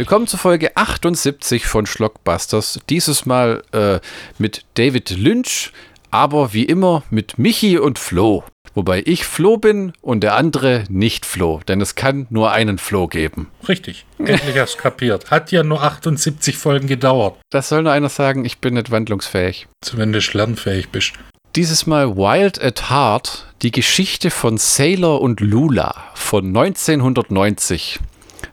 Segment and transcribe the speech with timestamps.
[0.00, 2.80] Willkommen zur Folge 78 von Schlockbusters.
[2.88, 4.00] Dieses Mal äh,
[4.38, 5.72] mit David Lynch,
[6.10, 8.42] aber wie immer mit Michi und Flo.
[8.72, 13.08] Wobei ich Flo bin und der andere nicht Flo, denn es kann nur einen Flo
[13.08, 13.48] geben.
[13.68, 15.30] Richtig, endlich hast kapiert.
[15.30, 17.36] Hat ja nur 78 Folgen gedauert.
[17.50, 19.68] Das soll nur einer sagen, ich bin nicht wandlungsfähig.
[19.84, 21.12] Zumindest lernfähig bist.
[21.56, 27.98] Dieses Mal Wild at Heart, die Geschichte von Sailor und Lula von 1990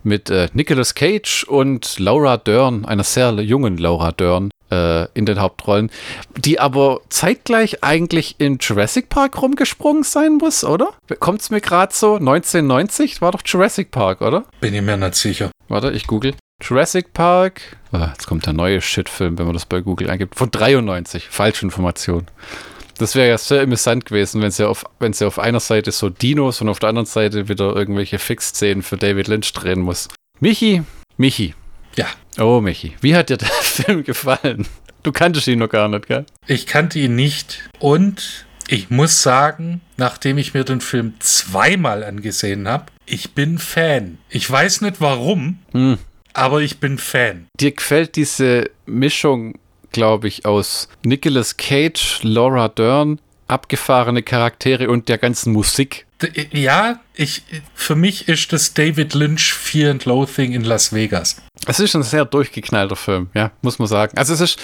[0.08, 5.40] mit äh, Nicolas Cage und Laura Dern, einer sehr jungen Laura Dern, äh, in den
[5.40, 5.92] Hauptrollen,
[6.36, 10.90] die aber zeitgleich eigentlich in Jurassic Park rumgesprungen sein muss, oder?
[11.20, 12.16] Kommt es mir gerade so?
[12.16, 14.46] 1990 war doch Jurassic Park, oder?
[14.60, 15.52] Bin ich mir nicht sicher.
[15.68, 16.34] Warte, ich google.
[16.62, 17.62] Jurassic Park.
[17.92, 20.36] Ah, jetzt kommt der neue Shitfilm, wenn man das bei Google eingibt.
[20.36, 21.28] Von 93.
[21.30, 22.26] Falsche Information.
[22.98, 26.10] Das wäre ja sehr amüsant gewesen, wenn sie, auf, wenn sie auf einer Seite so
[26.10, 30.08] Dinos und auf der anderen Seite wieder irgendwelche Fix-Szenen für David Lynch drehen muss.
[30.40, 30.84] Michi,
[31.18, 31.54] Michi.
[31.96, 32.08] Ja.
[32.40, 34.68] Oh, Michi, wie hat dir der Film gefallen?
[35.04, 36.26] Du kanntest ihn noch gar nicht, gell?
[36.48, 42.68] Ich kannte ihn nicht und ich muss sagen, nachdem ich mir den Film zweimal angesehen
[42.68, 44.18] habe, ich bin Fan.
[44.30, 45.98] Ich weiß nicht warum, hm.
[46.34, 47.48] aber ich bin Fan.
[47.60, 49.58] Dir gefällt diese Mischung
[49.92, 56.07] glaube ich, aus Nicolas Cage, Laura Dern, abgefahrene Charaktere und der ganzen Musik.
[56.52, 57.44] Ja, ich,
[57.76, 61.42] für mich ist das David Lynch Fear and Loathing in Las Vegas.
[61.66, 64.18] Es ist ein sehr durchgeknallter Film, ja, muss man sagen.
[64.18, 64.60] Also es ist,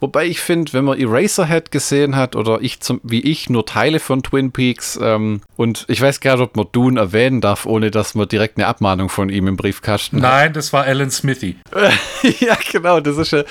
[0.00, 4.00] wobei ich finde, wenn man Eraserhead gesehen hat oder ich zum, wie ich nur Teile
[4.00, 7.90] von Twin Peaks ähm, und ich weiß gar nicht, ob man Dune erwähnen darf, ohne
[7.90, 10.56] dass man direkt eine Abmahnung von ihm im Briefkasten Nein, hat.
[10.56, 11.56] das war Alan Smithy.
[12.40, 13.44] ja, genau, das ist ja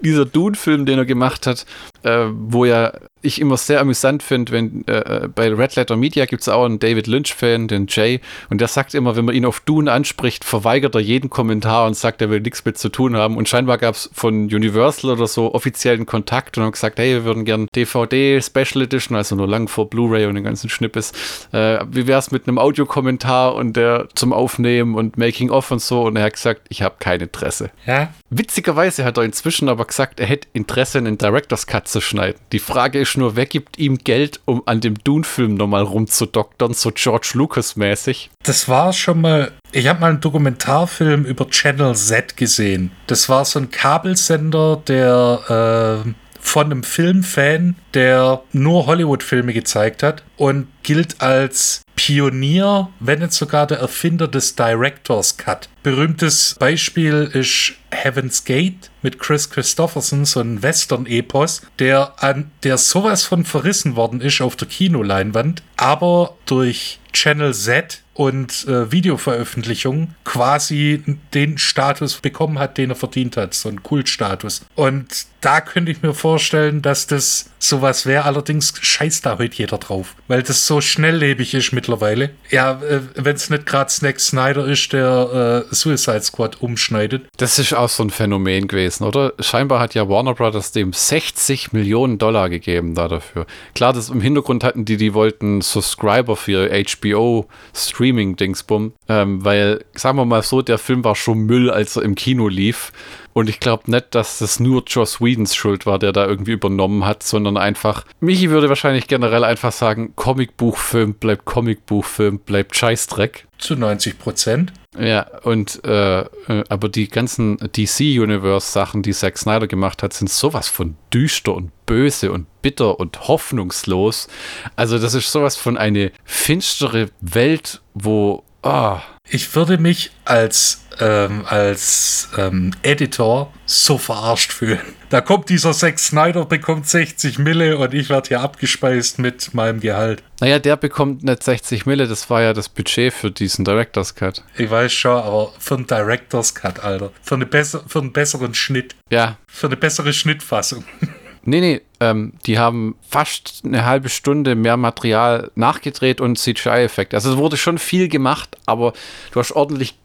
[0.00, 1.66] dieser Dune-Film, den er gemacht hat,
[2.02, 6.24] äh, wo ja ich immer sehr amüsant finde, wenn äh, äh bei Red Letter Media
[6.24, 9.44] gibt es auch einen David Lynch-Fan, den Jay, und der sagt immer, wenn man ihn
[9.44, 13.16] auf Dune anspricht, verweigert er jeden Kommentar und sagt, er will nichts mit zu tun
[13.16, 13.36] haben.
[13.36, 17.24] Und scheinbar gab es von Universal oder so offiziellen Kontakt und haben gesagt, hey, wir
[17.24, 21.12] würden gern DVD Special Edition, also nur lang vor Blu-ray und den ganzen Schnippes.
[21.52, 25.80] Äh, wie wäre es mit einem Audiokommentar und der zum Aufnehmen und Making of und
[25.80, 26.02] so?
[26.02, 27.70] Und er hat gesagt, ich habe kein Interesse.
[27.86, 28.12] Ja.
[28.30, 32.40] Witzigerweise hat er inzwischen aber gesagt, er hätte Interesse, einen Director's Cut zu schneiden.
[32.52, 36.90] Die Frage ist nur, wer gibt ihm Geld, um an dem Dune-Film nochmal rumzudoktern, so
[36.92, 38.30] George Lucas-mäßig?
[38.42, 42.90] Das war schon mal ich habe mal einen Dokumentarfilm über Channel Z gesehen.
[43.06, 46.10] Das war so ein Kabelsender, der äh,
[46.40, 53.66] von einem Filmfan, der nur Hollywood-Filme gezeigt hat und gilt als Pionier, wenn nicht sogar
[53.66, 55.68] der Erfinder des Director's Cut.
[55.82, 63.24] Berühmtes Beispiel ist Heaven's Gate mit Chris Christopherson, so ein Western-Epos, der an der sowas
[63.24, 71.02] von verrissen worden ist auf der Kinoleinwand, aber durch Channel Z und äh, Videoveröffentlichungen quasi
[71.32, 74.60] den Status bekommen hat, den er verdient hat, so einen Kultstatus.
[74.74, 78.26] Und da könnte ich mir vorstellen, dass das sowas wäre.
[78.26, 82.30] Allerdings scheißt da heute jeder drauf, weil das so schnelllebig ist mittlerweile.
[82.50, 87.26] Ja, äh, wenn es nicht gerade Snack Snyder ist, der äh, Suicide Squad umschneidet.
[87.38, 89.32] Das ist auch so ein Phänomen gewesen, oder?
[89.40, 93.46] Scheinbar hat ja Warner Brothers dem 60 Millionen Dollar gegeben da dafür.
[93.74, 100.18] Klar, das im Hintergrund hatten die, die wollten Subscriber für HBO Streaming-Dingsbum, ähm, weil, sagen
[100.18, 102.92] wir mal so, der Film war schon Müll, als er im Kino lief.
[103.32, 107.04] Und ich glaube nicht, dass das nur Joss Whedons Schuld war, der da irgendwie übernommen
[107.04, 113.46] hat, sondern einfach, Michi würde wahrscheinlich generell einfach sagen, Comicbuchfilm bleibt Comicbuchfilm, bleibt Scheißdreck.
[113.60, 114.72] Zu 90 Prozent.
[114.98, 116.26] Ja, und äh, äh
[116.68, 122.32] aber die ganzen DC-Universe-Sachen, die Zack Snyder gemacht hat, sind sowas von düster und böse
[122.32, 124.28] und bitter und hoffnungslos.
[124.76, 128.98] Also das ist sowas von eine finstere Welt, wo oh,
[129.30, 134.80] ich würde mich als, ähm, als ähm, Editor so verarscht fühlen.
[135.08, 139.80] Da kommt dieser Zack Snyder, bekommt 60 Mille und ich werde hier abgespeist mit meinem
[139.80, 140.22] Gehalt.
[140.40, 144.42] Naja, der bekommt nicht 60 Mille, das war ja das Budget für diesen Director's Cut.
[144.56, 147.12] Ich weiß schon, aber für einen Director's Cut, Alter.
[147.22, 148.94] Für, eine besser, für einen besseren Schnitt.
[149.10, 149.36] Ja.
[149.46, 150.84] Für eine bessere Schnittfassung.
[151.42, 157.16] Nee, nee, ähm, die haben fast eine halbe Stunde mehr Material nachgedreht und CGI-Effekte.
[157.16, 158.92] Also es wurde schon viel gemacht, aber
[159.32, 159.96] du hast ordentlich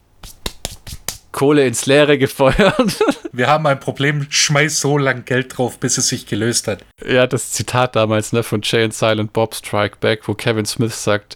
[1.36, 3.04] Kohle ins Leere gefeuert.
[3.34, 6.86] Wir haben ein Problem, schmeiß so lang Geld drauf, bis es sich gelöst hat.
[7.06, 11.04] Ja, das Zitat damals ne, von Jay and Silent Bob Strike Back, wo Kevin Smith
[11.04, 11.36] sagt,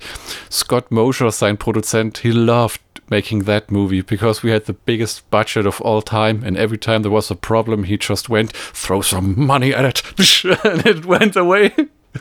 [0.50, 2.80] Scott Mosher, sein Produzent, he loved
[3.10, 7.02] making that movie because we had the biggest budget of all time, and every time
[7.02, 10.04] there was a problem, he just went, throw some money at it,
[10.66, 11.74] and it went away.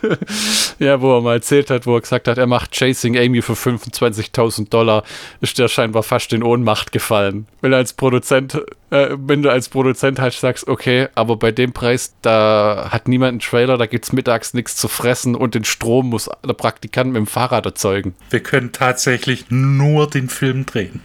[0.78, 3.54] ja, wo er mal erzählt hat, wo er gesagt hat, er macht Chasing Amy für
[3.54, 5.02] 25.000 Dollar,
[5.40, 7.46] ist der scheinbar fast in Ohnmacht gefallen.
[7.60, 11.72] Wenn du als Produzent, äh, wenn du als Produzent halt sagst, okay, aber bei dem
[11.72, 15.64] Preis, da hat niemand einen Trailer, da gibt es mittags nichts zu fressen und den
[15.64, 18.14] Strom muss der Praktikant mit dem Fahrrad erzeugen.
[18.30, 21.00] Wir können tatsächlich nur den Film drehen.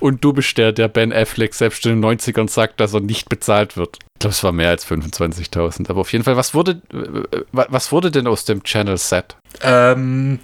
[0.00, 3.28] Und du bist der, der Ben Affleck selbst in den 90ern sagt, dass er nicht
[3.28, 3.98] bezahlt wird.
[4.14, 5.88] Ich glaube, es war mehr als 25.000.
[5.88, 9.36] Aber auf jeden Fall, was wurde, äh, was wurde denn aus dem Channel Set?
[9.62, 10.38] Ähm,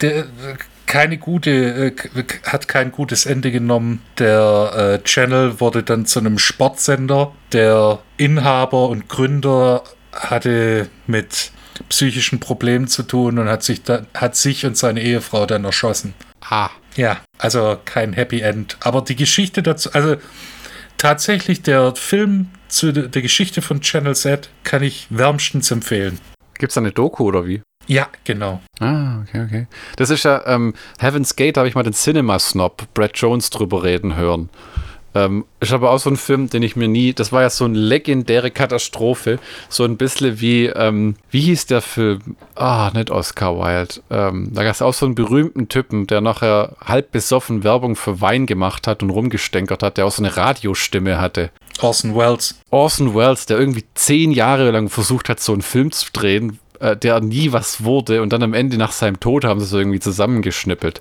[0.00, 0.26] der,
[0.86, 4.02] keine gute, äh, hat kein gutes Ende genommen.
[4.18, 7.32] Der äh, Channel wurde dann zu einem Sportsender.
[7.52, 9.82] Der Inhaber und Gründer
[10.12, 11.50] hatte mit
[11.88, 16.14] psychischen Problemen zu tun und hat sich, da, hat sich und seine Ehefrau dann erschossen.
[16.40, 16.70] Ah.
[16.96, 18.76] Ja, also kein Happy End.
[18.80, 20.16] Aber die Geschichte dazu, also
[20.96, 26.18] tatsächlich der Film zu der Geschichte von Channel Z kann ich wärmstens empfehlen.
[26.58, 27.62] Gibt es da eine Doku oder wie?
[27.86, 28.60] Ja, genau.
[28.80, 29.66] Ah, okay, okay.
[29.96, 33.50] Das ist ja, ähm, Heaven's Gate, da habe ich mal den Cinema Snob Brad Jones
[33.50, 34.48] drüber reden hören.
[35.16, 37.64] Ähm, ist aber auch so ein Film, den ich mir nie, das war ja so
[37.64, 39.38] eine legendäre Katastrophe,
[39.70, 42.36] so ein bisschen wie, ähm, wie hieß der Film?
[42.54, 44.02] Ah, nicht Oscar Wilde.
[44.10, 48.20] Ähm, da gab es auch so einen berühmten Typen, der nachher halb besoffen Werbung für
[48.20, 51.48] Wein gemacht hat und rumgestänkert hat, der auch so eine Radiostimme hatte.
[51.80, 52.60] Orson Welles.
[52.68, 56.94] Orson Welles, der irgendwie zehn Jahre lang versucht hat, so einen Film zu drehen, äh,
[56.94, 60.00] der nie was wurde und dann am Ende nach seinem Tod haben sie es irgendwie
[60.00, 61.00] zusammengeschnippelt.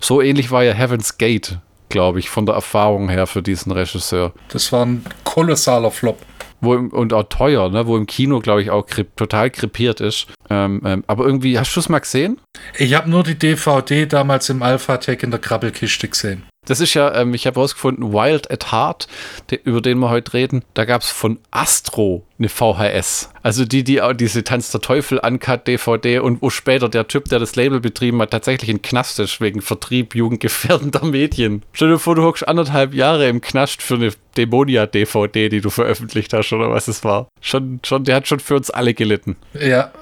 [0.00, 4.32] So ähnlich war ja Heaven's Gate glaube ich, von der Erfahrung her für diesen Regisseur.
[4.48, 6.18] Das war ein kolossaler Flop.
[6.60, 7.86] Wo im, und auch teuer, ne?
[7.86, 10.26] wo im Kino, glaube ich, auch krip, total krepiert ist.
[10.48, 12.40] Ähm, ähm, aber irgendwie, hast du es mal gesehen?
[12.78, 16.44] Ich habe nur die DVD damals im Alpha-Tech in der Krabbelkiste gesehen.
[16.66, 19.08] Das ist ja, ähm, ich habe herausgefunden, Wild at Heart,
[19.50, 23.30] de, über den wir heute reden, da gab es von Astro eine VHS.
[23.42, 27.26] Also die, die auch diese Tanz der Teufel Uncut DVD und wo später der Typ,
[27.26, 31.62] der das Label betrieben hat, tatsächlich in Knast ist wegen Vertrieb jugendgefährdender Medien.
[31.72, 36.32] Stell dir vor, du hockst anderthalb Jahre im Knast für eine Dämonia-DVD, die du veröffentlicht
[36.32, 37.28] hast oder was es war.
[37.40, 39.36] Schon, schon, der hat schon für uns alle gelitten.
[39.54, 39.92] Ja,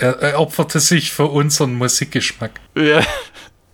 [0.00, 2.60] er, er opferte sich für unseren Musikgeschmack.
[2.74, 3.02] Ja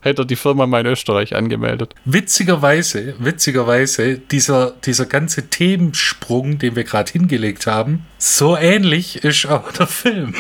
[0.03, 1.95] hätte er die Firma mal in Österreich angemeldet.
[2.05, 9.73] Witzigerweise, witzigerweise, dieser, dieser ganze Themensprung, den wir gerade hingelegt haben, so ähnlich ist auch
[9.73, 10.35] der Film.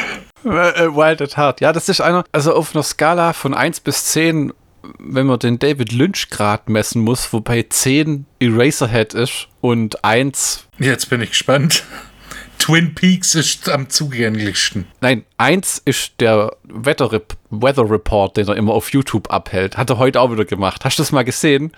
[0.44, 1.60] Äh, äh, Wild at Heart.
[1.60, 4.52] Ja, das ist einer, also auf einer Skala von 1 bis 10,
[4.98, 10.66] wenn man den David Lynch Grad messen muss, wobei 10 Eraserhead ist und 1.
[10.78, 11.84] Jetzt bin ich gespannt.
[12.62, 14.86] Twin Peaks ist am zugänglichsten.
[15.00, 17.10] Nein, eins ist der Weather,
[17.50, 19.76] Weather Report, den er immer auf YouTube abhält.
[19.76, 20.84] Hat er heute auch wieder gemacht.
[20.84, 21.72] Hast du das mal gesehen?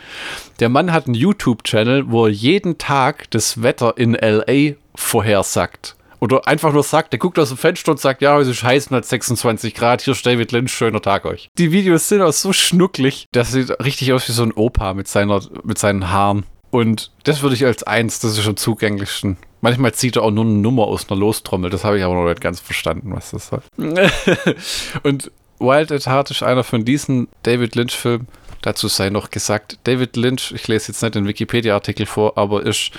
[0.61, 5.97] Der Mann hat einen YouTube-Channel, wo er jeden Tag das Wetter in LA vorhersagt.
[6.21, 8.89] Oder einfach nur sagt, der guckt aus dem Fenster und sagt, ja, heute ist heiß
[8.89, 11.49] und hat 26 Grad, hier ist David Lynch, schöner Tag euch.
[11.57, 15.09] Die Videos sind auch so schnucklig, das sieht richtig aus wie so ein Opa mit,
[15.09, 16.45] seiner, mit seinen Haaren.
[16.75, 19.37] Und das würde ich als eins, das ist schon zugänglichsten.
[19.61, 21.71] Manchmal zieht er auch nur eine Nummer aus einer Lostrommel.
[21.71, 23.63] Das habe ich aber noch nicht ganz verstanden, was das soll.
[25.05, 25.31] und
[25.61, 28.27] Wild at Heart ist einer von diesen David Lynch-Filmen.
[28.61, 32.91] Dazu sei noch gesagt, David Lynch, ich lese jetzt nicht den Wikipedia-Artikel vor, aber ist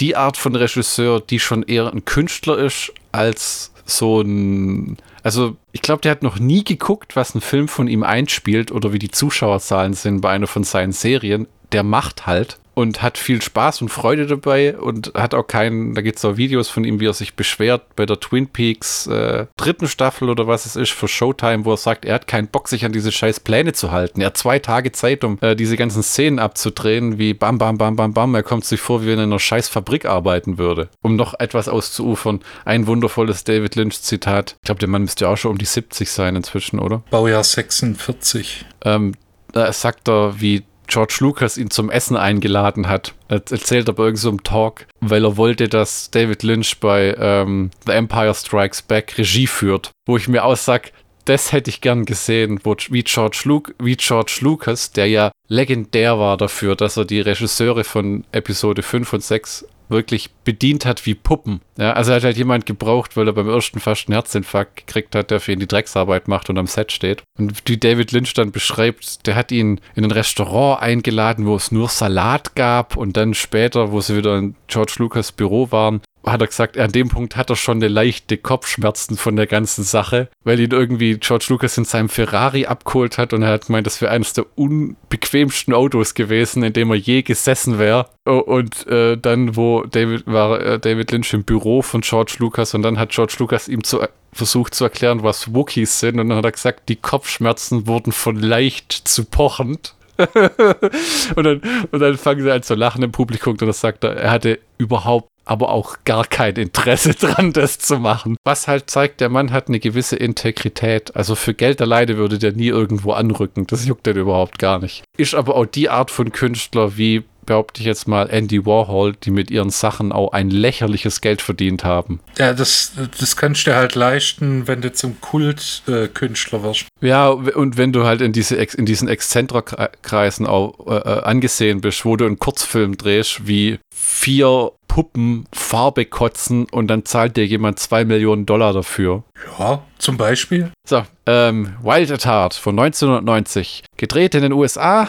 [0.00, 4.96] die Art von Regisseur, die schon eher ein Künstler ist, als so ein.
[5.22, 8.94] Also, ich glaube, der hat noch nie geguckt, was ein Film von ihm einspielt oder
[8.94, 11.46] wie die Zuschauerzahlen sind bei einer von seinen Serien.
[11.72, 16.00] Der macht halt und hat viel Spaß und Freude dabei und hat auch keinen, da
[16.00, 19.46] gibt es auch Videos von ihm, wie er sich beschwert bei der Twin Peaks äh,
[19.56, 22.68] dritten Staffel oder was es ist für Showtime, wo er sagt, er hat keinen Bock,
[22.68, 24.20] sich an diese scheiß Pläne zu halten.
[24.20, 27.96] Er hat zwei Tage Zeit, um äh, diese ganzen Szenen abzudrehen, wie bam, bam, bam,
[27.96, 28.36] bam, bam.
[28.36, 30.88] Er kommt sich vor, wie wenn er in einer scheiß Fabrik arbeiten würde.
[31.02, 34.54] Um noch etwas auszuufern, ein wundervolles David Lynch-Zitat.
[34.60, 37.02] Ich glaube, der Mann müsste ja auch schon um die 70 sein inzwischen, oder?
[37.10, 38.66] Baujahr 46.
[38.84, 39.14] Ähm,
[39.52, 43.14] da sagt er, wie George Lucas ihn zum Essen eingeladen hat.
[43.28, 47.70] Er erzählt aber irgend so im Talk, weil er wollte, dass David Lynch bei ähm,
[47.86, 49.90] The Empire Strikes Back Regie führt.
[50.06, 50.92] Wo ich mir aussag,
[51.28, 56.18] das hätte ich gern gesehen, wo, wie, George Luke, wie George Lucas, der ja legendär
[56.18, 61.14] war dafür, dass er die Regisseure von Episode 5 und 6 wirklich bedient hat wie
[61.14, 61.60] Puppen.
[61.76, 65.14] Ja, also er hat halt jemand gebraucht, weil er beim ersten fast einen Herzinfarkt gekriegt
[65.14, 67.22] hat, der für ihn die Drecksarbeit macht und am Set steht.
[67.38, 71.72] Und wie David Lynch dann beschreibt, der hat ihn in ein Restaurant eingeladen, wo es
[71.72, 76.00] nur Salat gab und dann später, wo sie wieder in George Lucas Büro waren,
[76.32, 79.84] hat er gesagt, an dem Punkt hat er schon eine leichte Kopfschmerzen von der ganzen
[79.84, 83.86] Sache, weil ihn irgendwie George Lucas in seinem Ferrari abgeholt hat und er hat gemeint,
[83.86, 88.08] das wäre eines der unbequemsten Autos gewesen, in dem er je gesessen wäre.
[88.24, 92.82] Und äh, dann, wo David war äh, David Lynch im Büro von George Lucas und
[92.82, 94.00] dann hat George Lucas ihm zu,
[94.32, 98.36] versucht zu erklären, was Wookiees sind und dann hat er gesagt, die Kopfschmerzen wurden von
[98.36, 99.94] leicht zu pochend.
[101.36, 104.16] und, dann, und dann fangen sie an zu lachen im Publikum und dann sagt er,
[104.16, 108.36] er hatte überhaupt aber auch gar kein Interesse dran, das zu machen.
[108.44, 111.16] Was halt zeigt, der Mann hat eine gewisse Integrität.
[111.16, 113.66] Also für Geld alleine würde der nie irgendwo anrücken.
[113.66, 115.04] Das juckt den überhaupt gar nicht.
[115.16, 119.30] Ist aber auch die Art von Künstler wie behaupte ich jetzt mal, Andy Warhol, die
[119.30, 122.20] mit ihren Sachen auch ein lächerliches Geld verdient haben.
[122.36, 126.86] Ja, das, das kannst du halt leisten, wenn du zum Kultkünstler äh, wirst.
[127.00, 132.04] Ja, und wenn du halt in, diese, in diesen Exzentrerkreisen auch äh, äh, angesehen bist,
[132.04, 137.78] wo du einen Kurzfilm drehst, wie vier Puppen Farbe kotzen und dann zahlt dir jemand
[137.78, 139.22] zwei Millionen Dollar dafür.
[139.58, 140.70] Ja, zum Beispiel.
[140.86, 143.84] So, ähm, Wild at Heart von 1990.
[143.96, 145.08] Gedreht in den USA,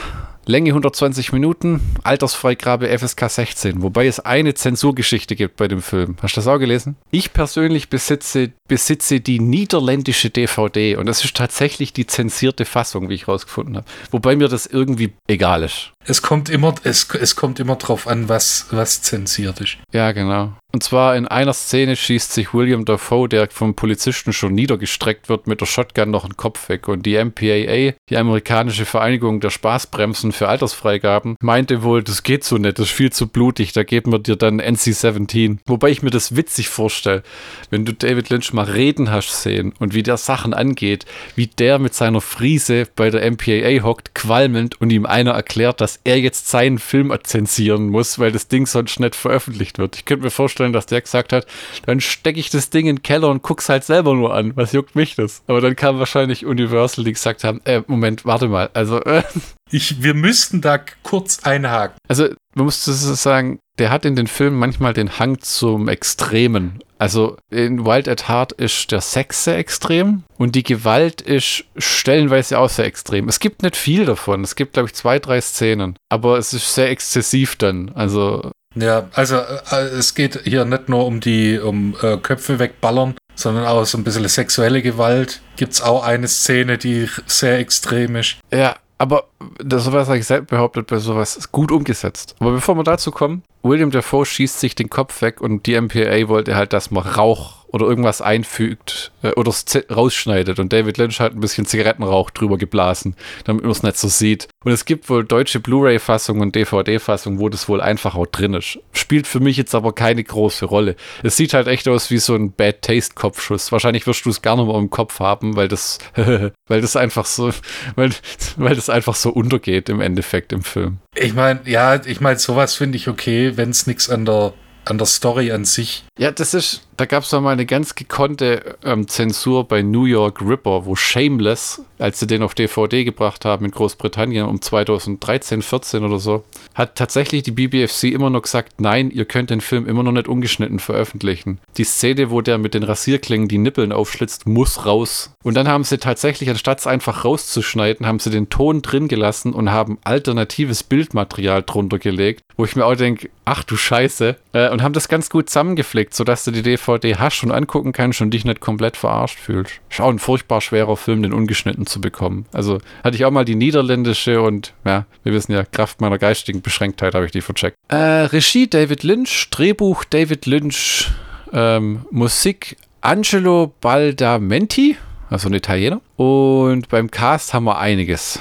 [0.49, 6.17] Länge 120 Minuten, Altersfreigabe FSK 16, wobei es eine Zensurgeschichte gibt bei dem Film.
[6.23, 6.95] Hast du das auch gelesen?
[7.11, 13.13] Ich persönlich besitze, besitze die niederländische DVD und das ist tatsächlich die zensierte Fassung, wie
[13.13, 13.85] ich rausgefunden habe.
[14.09, 15.91] Wobei mir das irgendwie egal ist.
[16.09, 19.77] Es kommt immer, es, es kommt immer drauf an, was, was zensiert ist.
[19.93, 20.53] Ja, genau.
[20.71, 25.47] Und zwar in einer Szene schießt sich William Dafoe, der vom Polizisten schon niedergestreckt wird,
[25.47, 26.87] mit der Shotgun noch einen Kopf weg.
[26.87, 32.57] Und die MPAA, die amerikanische Vereinigung der Spaßbremsen für Altersfreigaben, meinte wohl, das geht so
[32.57, 35.57] nicht, das ist viel zu blutig, da geben wir dir dann NC-17.
[35.65, 37.23] Wobei ich mir das witzig vorstelle,
[37.71, 41.79] wenn du David Lynch mal reden hast sehen und wie der Sachen angeht, wie der
[41.79, 46.47] mit seiner Friese bei der MPAA hockt, qualmend und ihm einer erklärt, dass er jetzt
[46.47, 49.95] seinen Film zensieren muss, weil das Ding sonst nicht veröffentlicht wird.
[49.95, 51.45] Ich könnte mir vorstellen, vorstellen, dass der gesagt hat,
[51.85, 54.55] dann stecke ich das Ding in den Keller und guck's halt selber nur an.
[54.55, 55.41] Was juckt mich das?
[55.47, 59.23] Aber dann kam wahrscheinlich Universal, die gesagt haben, äh, Moment, warte mal, also äh,
[59.71, 61.97] ich, wir müssten da kurz einhaken.
[62.07, 66.79] Also, man muss sagen, der hat in den Filmen manchmal den Hang zum Extremen.
[66.99, 72.59] Also in Wild at Heart ist der Sex sehr extrem und die Gewalt ist stellenweise
[72.59, 73.29] auch sehr extrem.
[73.29, 74.43] Es gibt nicht viel davon.
[74.43, 75.97] Es gibt, glaube ich, zwei, drei Szenen.
[76.09, 77.89] Aber es ist sehr exzessiv dann.
[77.95, 83.15] Also ja, also äh, es geht hier nicht nur um die um äh, Köpfe wegballern,
[83.33, 85.41] sondern auch so ein bisschen sexuelle Gewalt.
[85.55, 88.37] Gibt es auch eine Szene, die sehr extrem ist.
[88.51, 89.23] Ja, aber
[89.63, 92.35] das sowas habe ich selbst behauptet, bei sowas ist gut umgesetzt.
[92.39, 96.27] Aber bevor wir dazu kommen, William Dafoe schießt sich den Kopf weg und die MPA
[96.27, 99.53] wollte halt, dass man Rauch oder irgendwas einfügt äh, oder
[99.91, 100.59] rausschneidet.
[100.59, 104.47] Und David Lynch hat ein bisschen Zigarettenrauch drüber geblasen, damit man es nicht so sieht.
[104.65, 108.79] Und es gibt wohl deutsche Blu-ray-Fassungen und DVD-Fassungen, wo das wohl einfach auch drin ist.
[108.91, 110.95] Spielt für mich jetzt aber keine große Rolle.
[111.23, 113.71] Es sieht halt echt aus wie so ein Bad Taste-Kopfschuss.
[113.71, 117.25] Wahrscheinlich wirst du es gar nicht mehr im Kopf haben, weil das, weil das einfach
[117.25, 117.51] so,
[117.95, 118.11] weil,
[118.57, 120.97] weil das einfach so untergeht im Endeffekt im Film.
[121.15, 124.53] Ich meine, ja, ich meine, sowas finde ich okay, wenn es nichts an der
[124.89, 126.03] an der Story an sich.
[126.17, 130.41] Ja, das ist, da gab es mal eine ganz gekonnte ähm, Zensur bei New York
[130.41, 136.03] Ripper, wo Shameless, als sie den auf DVD gebracht haben in Großbritannien um 2013, 14
[136.03, 136.43] oder so,
[136.75, 140.27] hat tatsächlich die BBFC immer noch gesagt, nein, ihr könnt den Film immer noch nicht
[140.27, 141.59] ungeschnitten veröffentlichen.
[141.77, 145.31] Die Szene, wo der mit den Rasierklingen die Nippeln aufschlitzt, muss raus.
[145.41, 149.53] Und dann haben sie tatsächlich, anstatt es einfach rauszuschneiden, haben sie den Ton drin gelassen
[149.53, 154.69] und haben alternatives Bildmaterial drunter gelegt, wo ich mir auch denke, ach du Scheiße, äh,
[154.69, 158.31] und haben das ganz gut zusammengeflickt, sodass du die DVD hast und angucken kannst und
[158.31, 159.79] dich nicht komplett verarscht fühlst.
[159.89, 162.45] Ist auch ein furchtbar schwerer Film, den ungeschnitten zu bekommen.
[162.51, 166.61] Also hatte ich auch mal die niederländische und ja, wir wissen ja, Kraft meiner geistigen
[166.61, 167.77] Beschränktheit habe ich die vercheckt.
[167.89, 171.09] Äh, Regie David Lynch, Drehbuch David Lynch,
[171.53, 174.97] ähm, Musik Angelo Baldamenti,
[175.29, 176.01] also ein Italiener.
[176.17, 178.39] Und beim Cast haben wir einiges.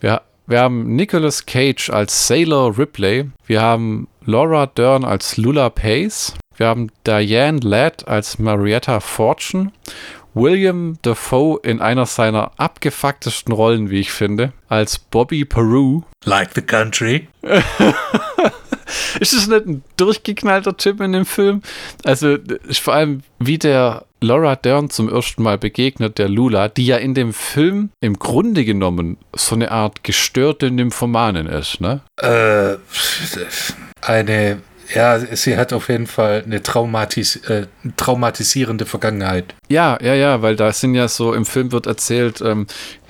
[0.00, 3.30] Wir, wir haben Nicolas Cage als Sailor Ripley.
[3.46, 6.34] Wir haben Laura Dern als Lula Pace.
[6.58, 9.70] Wir haben Diane Ladd als Marietta Fortune.
[10.34, 16.02] William Dafoe in einer seiner abgefucktesten Rollen, wie ich finde, als Bobby Peru.
[16.24, 17.28] Like the country.
[19.20, 21.62] ist das nicht ein durchgeknallter Typ in dem Film?
[22.04, 22.36] Also,
[22.72, 27.14] vor allem, wie der Laura Dern zum ersten Mal begegnet, der Lula, die ja in
[27.14, 32.00] dem Film im Grunde genommen so eine Art gestörte Nymphomanin ist, ne?
[32.16, 32.76] Äh,
[34.02, 34.60] eine
[34.94, 37.66] ja, sie hat auf jeden Fall eine traumatis äh,
[37.96, 39.54] traumatisierende Vergangenheit.
[39.68, 42.66] Ja, ja, ja, weil da sind ja so, im Film wird erzählt, ähm,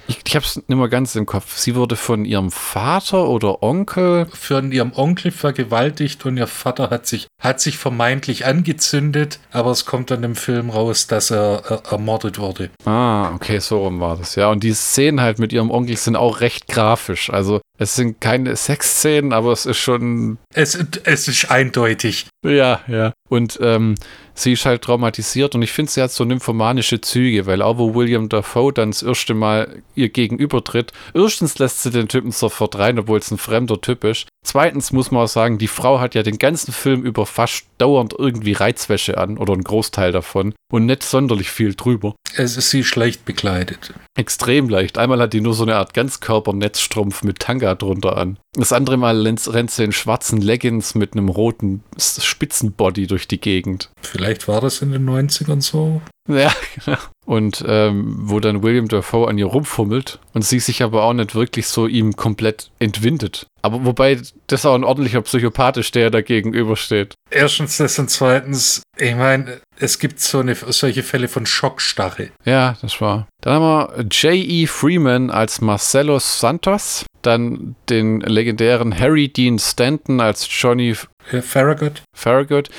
[0.09, 1.59] ich, ich habe es nicht mehr ganz im Kopf.
[1.59, 4.27] Sie wurde von ihrem Vater oder Onkel.
[4.33, 9.85] Von ihrem Onkel vergewaltigt und ihr Vater hat sich hat sich vermeintlich angezündet, aber es
[9.85, 12.71] kommt dann im Film raus, dass er äh, ermordet wurde.
[12.85, 14.35] Ah, okay, so rum war das.
[14.35, 17.31] Ja, und die Szenen halt mit ihrem Onkel sind auch recht grafisch.
[17.31, 20.39] Also es sind keine Sexszenen, aber es ist schon.
[20.53, 22.27] Es, es ist eindeutig.
[22.45, 23.13] Ja, ja.
[23.29, 23.95] Und ähm,
[24.35, 27.95] sie ist halt traumatisiert und ich finde, sie hat so nymphomanische Züge, weil auch wo
[27.95, 32.79] William Dafoe dann das erste Mal ihr gegenüber tritt, erstens lässt sie den Typen sofort
[32.79, 34.27] rein, obwohl es ein fremder Typ ist.
[34.45, 38.15] Zweitens muss man auch sagen, die Frau hat ja den ganzen Film über fast dauernd
[38.17, 42.15] irgendwie Reizwäsche an oder einen Großteil davon und nicht sonderlich viel drüber.
[42.35, 43.93] Es ist sie schlecht bekleidet.
[44.17, 44.97] Extrem leicht.
[44.97, 48.39] Einmal hat die nur so eine Art Ganzkörpernetzstrumpf mit Tanga drunter an.
[48.55, 53.91] Das andere Mal rennt sie in schwarzen Leggings mit einem roten Spitzenbody durch die Gegend.
[54.03, 56.01] Vielleicht war das in den 90ern so.
[56.29, 56.53] Ja,
[56.85, 56.99] genau.
[57.29, 61.35] Und ähm, wo dann William Dafoe an ihr rumfummelt und sie sich aber auch nicht
[61.35, 63.47] wirklich so ihm komplett entwindet.
[63.61, 67.13] Aber wobei das auch ein ordentlicher Psychopath ist, der da gegenübersteht.
[67.31, 72.31] Erstens das und zweitens, ich meine, es gibt so eine, solche Fälle von Schockstarre.
[72.47, 73.29] Ja, das war.
[73.43, 74.67] Dann haben wir J.E.
[74.67, 77.05] Freeman als Marcelo Santos.
[77.21, 80.95] Dann den legendären Harry Dean Stanton als Johnny
[81.43, 82.03] Farragut.
[82.17, 82.71] Farragut.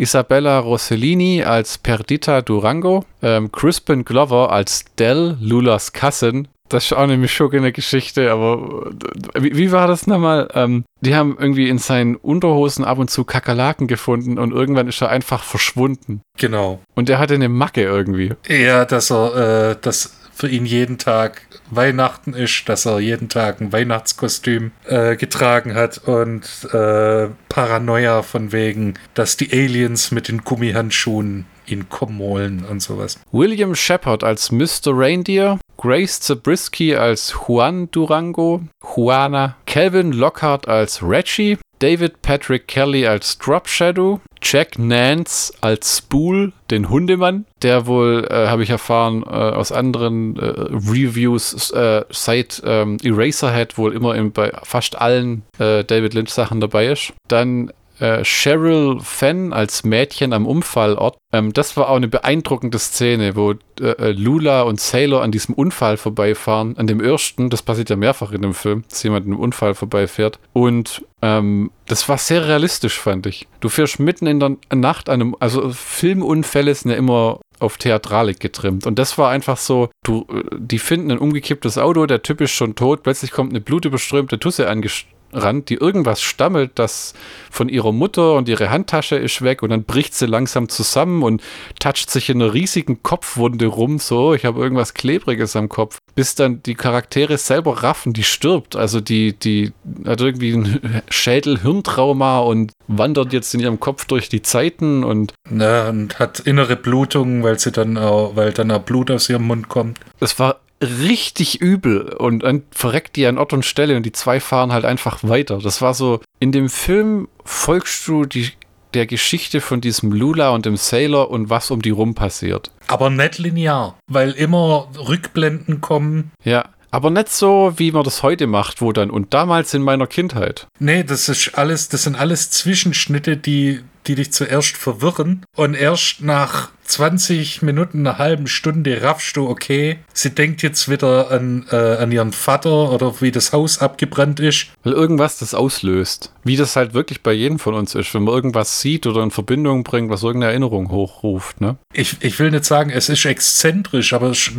[0.00, 6.48] Isabella Rossellini als Perdita Durango, ähm, Crispin Glover als Dell, Lulas Cousin.
[6.70, 8.92] Das ist auch eine mischugene Geschichte, aber
[9.34, 10.48] wie, wie war das nochmal?
[10.54, 15.02] Ähm, die haben irgendwie in seinen Unterhosen ab und zu Kakerlaken gefunden und irgendwann ist
[15.02, 16.22] er einfach verschwunden.
[16.38, 16.80] Genau.
[16.94, 18.34] Und der hatte eine Macke irgendwie.
[18.48, 23.60] Ja, dass er, äh, dass für ihn jeden Tag Weihnachten ist, dass er jeden Tag
[23.60, 26.42] ein Weihnachtskostüm äh, getragen hat und
[26.72, 33.20] äh, Paranoia von wegen, dass die Aliens mit den Gummihandschuhen ihn kommen holen und sowas.
[33.32, 34.92] William Shepard als Mr.
[34.92, 38.62] Reindeer, Grace Zabriskie als Juan Durango,
[38.96, 46.52] Juana, Calvin Lockhart als Reggie, David Patrick Kelly als Drop Shadow, Jack Nance als Spool,
[46.70, 52.62] den Hundemann, der wohl, äh, habe ich erfahren, äh, aus anderen äh, Reviews äh, seit
[52.64, 57.12] ähm, Eraserhead wohl immer in, bei fast allen äh, David Lynch Sachen dabei ist.
[57.28, 61.18] Dann äh, Cheryl Fenn als Mädchen am Unfallort.
[61.32, 65.54] Ähm, das war auch eine beeindruckende Szene, wo äh, äh, Lula und Sailor an diesem
[65.54, 66.76] Unfall vorbeifahren.
[66.78, 69.74] An dem ersten, das passiert ja mehrfach in dem Film, dass jemand in einem Unfall
[69.74, 70.38] vorbeifährt.
[70.52, 73.46] Und ähm, das war sehr realistisch, fand ich.
[73.60, 78.40] Du fährst mitten in der Nacht an einem, also Filmunfälle sind ja immer auf Theatralik
[78.40, 78.86] getrimmt.
[78.86, 82.52] Und das war einfach so, du, äh, die finden ein umgekipptes Auto, der Typ ist
[82.52, 87.14] schon tot, plötzlich kommt eine blutüberströmte Tusse angestellt Rand, die irgendwas stammelt, das
[87.50, 91.42] von ihrer Mutter und ihre Handtasche ist weg und dann bricht sie langsam zusammen und
[91.78, 96.34] toucht sich in einer riesigen Kopfwunde rum, so, ich habe irgendwas Klebriges am Kopf, bis
[96.34, 99.72] dann die Charaktere selber raffen, die stirbt, also die, die
[100.06, 105.88] hat irgendwie ein Schädel-Hirntrauma und wandert jetzt in ihrem Kopf durch die Zeiten und Na,
[105.88, 109.68] und hat innere Blutungen, weil sie dann auch, weil dann auch Blut aus ihrem Mund
[109.68, 109.98] kommt.
[110.18, 114.40] Es war richtig übel und dann verreckt die an Ort und Stelle und die zwei
[114.40, 115.58] fahren halt einfach weiter.
[115.58, 118.50] Das war so, in dem Film folgst du die,
[118.94, 122.70] der Geschichte von diesem Lula und dem Sailor und was um die rum passiert.
[122.86, 126.32] Aber nicht linear, weil immer Rückblenden kommen.
[126.44, 130.06] Ja, aber nicht so, wie man das heute macht, wo dann und damals in meiner
[130.06, 130.66] Kindheit.
[130.78, 136.22] Nee, das ist alles, das sind alles Zwischenschnitte, die, die dich zuerst verwirren und erst
[136.22, 141.76] nach 20 Minuten, einer halben Stunde raffst du, okay, sie denkt jetzt wieder an, äh,
[141.76, 144.66] an ihren Vater oder wie das Haus abgebrannt ist.
[144.82, 146.32] Weil irgendwas das auslöst.
[146.42, 149.30] Wie das halt wirklich bei jedem von uns ist, wenn man irgendwas sieht oder in
[149.30, 151.76] Verbindung bringt, was irgendeine Erinnerung hochruft, ne?
[151.92, 154.50] Ich, ich will nicht sagen, es ist exzentrisch, aber es,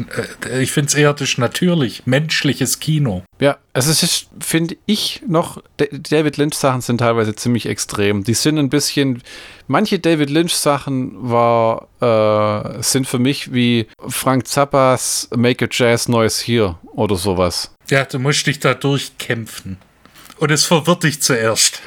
[0.48, 3.24] äh, ich finde es eher das natürlich, menschliches Kino.
[3.40, 8.24] Ja, also es ist, finde ich, noch, David Lynch-Sachen sind teilweise ziemlich extrem.
[8.24, 9.22] Die sind ein bisschen,
[9.68, 16.44] manche David Lynch-Sachen war, äh, sind für mich wie Frank Zappas Make a Jazz Noise
[16.46, 17.74] Here oder sowas.
[17.90, 19.78] Ja, du musst dich da durchkämpfen.
[20.38, 21.82] Und es verwirrt dich zuerst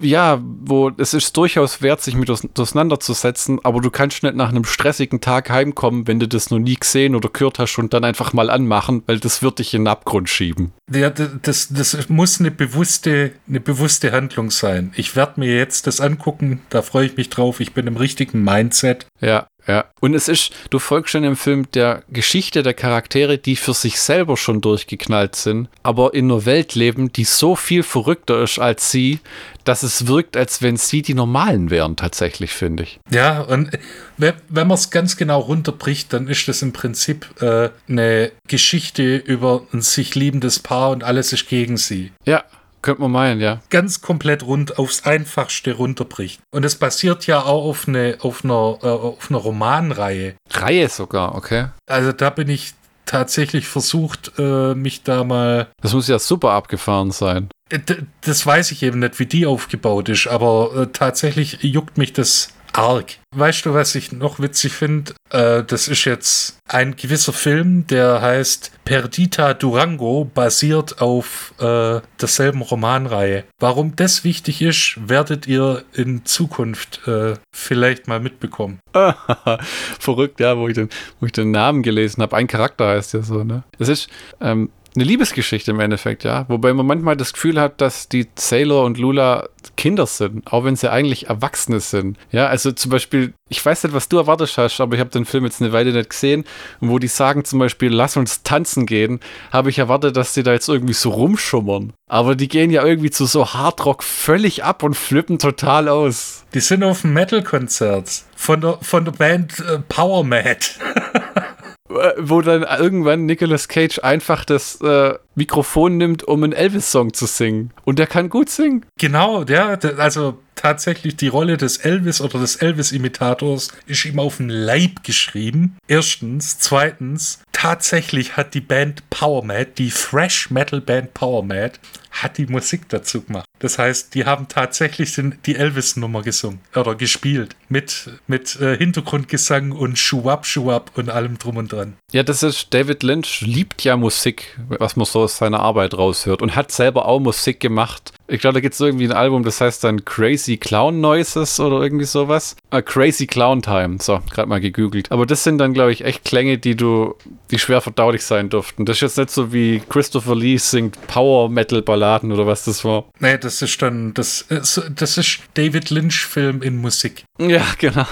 [0.00, 4.64] ja, wo es ist durchaus wert, sich mit auseinanderzusetzen, aber du kannst nicht nach einem
[4.64, 8.32] stressigen Tag heimkommen, wenn du das noch nie gesehen oder gehört hast und dann einfach
[8.32, 10.72] mal anmachen, weil das wird dich in den Abgrund schieben.
[10.92, 14.92] Ja, das, das muss eine bewusste, eine bewusste Handlung sein.
[14.96, 18.42] Ich werde mir jetzt das angucken, da freue ich mich drauf, ich bin im richtigen
[18.42, 19.06] Mindset.
[19.20, 23.56] Ja, ja, und es ist, du folgst schon im Film der Geschichte der Charaktere, die
[23.56, 28.42] für sich selber schon durchgeknallt sind, aber in einer Welt leben, die so viel verrückter
[28.42, 29.20] ist als sie,
[29.64, 33.00] dass es wirkt, als wenn sie die Normalen wären, tatsächlich, finde ich.
[33.10, 33.70] Ja, und
[34.18, 39.16] wenn, wenn man es ganz genau runterbricht, dann ist das im Prinzip äh, eine Geschichte
[39.16, 42.12] über ein sich liebendes Paar und alles ist gegen sie.
[42.26, 42.44] Ja,
[42.84, 43.60] könnte man meinen, ja.
[43.70, 46.40] Ganz komplett rund aufs Einfachste runterbricht.
[46.52, 50.34] Und es basiert ja auch auf, eine, auf, einer, äh, auf einer Romanreihe.
[50.50, 51.68] Reihe sogar, okay.
[51.86, 52.74] Also da bin ich
[53.06, 55.68] tatsächlich versucht, äh, mich da mal.
[55.80, 57.48] Das muss ja super abgefahren sein.
[57.70, 57.78] Äh,
[58.20, 62.52] das weiß ich eben nicht, wie die aufgebaut ist, aber äh, tatsächlich juckt mich das
[62.74, 63.18] arg.
[63.34, 65.14] Weißt du, was ich noch witzig finde?
[65.30, 72.62] Äh, das ist jetzt ein gewisser Film, der heißt Perdita Durango, basiert auf äh, derselben
[72.62, 73.44] Romanreihe.
[73.58, 78.80] Warum das wichtig ist, werdet ihr in Zukunft äh, vielleicht mal mitbekommen.
[79.98, 80.88] Verrückt, ja, wo ich, den,
[81.20, 82.36] wo ich den Namen gelesen habe.
[82.36, 83.64] Ein Charakter heißt ja so, ne?
[83.78, 84.08] Das ist,
[84.40, 86.44] ähm, eine Liebesgeschichte im Endeffekt, ja.
[86.48, 90.76] Wobei man manchmal das Gefühl hat, dass die Sailor und Lula Kinder sind, auch wenn
[90.76, 92.16] sie eigentlich Erwachsene sind.
[92.30, 95.24] Ja, also zum Beispiel, ich weiß nicht, was du erwartet hast, aber ich habe den
[95.24, 96.44] Film jetzt eine Weile nicht gesehen.
[96.80, 99.20] Und wo die sagen zum Beispiel, lass uns tanzen gehen,
[99.52, 101.92] habe ich erwartet, dass die da jetzt irgendwie so rumschummern.
[102.08, 106.44] Aber die gehen ja irgendwie zu so Hardrock völlig ab und flippen total aus.
[106.54, 110.58] Die sind auf einem Metal-Konzert von der, von der Band äh, Power Mad.
[111.90, 117.26] Äh, wo dann irgendwann Nicolas Cage einfach das äh, Mikrofon nimmt, um einen Elvis-Song zu
[117.26, 117.72] singen.
[117.84, 118.86] Und der kann gut singen.
[118.98, 124.48] Genau, ja, also tatsächlich die Rolle des Elvis oder des Elvis-Imitators ist ihm auf den
[124.48, 125.76] Leib geschrieben.
[125.88, 126.58] Erstens.
[126.58, 131.78] Zweitens, tatsächlich hat die Band Power Mad, die Thrash Metal Band Power Mad,
[132.10, 133.46] hat die Musik dazu gemacht.
[133.58, 137.56] Das heißt, die haben tatsächlich den, die Elvis-Nummer gesungen oder gespielt.
[137.68, 141.94] Mit, mit äh, Hintergrundgesang und Schuwab, Schuwab und allem drum und dran.
[142.12, 146.42] Ja, das ist, David Lynch liebt ja Musik, was man so aus seiner Arbeit raushört
[146.42, 148.12] und hat selber auch Musik gemacht.
[148.26, 151.82] Ich glaube, da gibt es irgendwie ein Album, das heißt dann Crazy Clown Noises oder
[151.82, 152.56] irgendwie sowas.
[152.72, 153.98] Uh, Crazy Clown Time.
[154.00, 155.12] So, gerade mal gegoogelt.
[155.12, 157.16] Aber das sind dann, glaube ich, echt Klänge, die du,
[157.50, 158.86] die schwer verdaulich sein durften.
[158.86, 162.84] Das ist jetzt nicht so wie Christopher Lee singt Power Metal Balladen oder was das
[162.84, 163.04] war.
[163.18, 167.24] Nee, das ist dann, das, das ist David Lynch Film in Musik.
[167.38, 168.06] Ja, genau.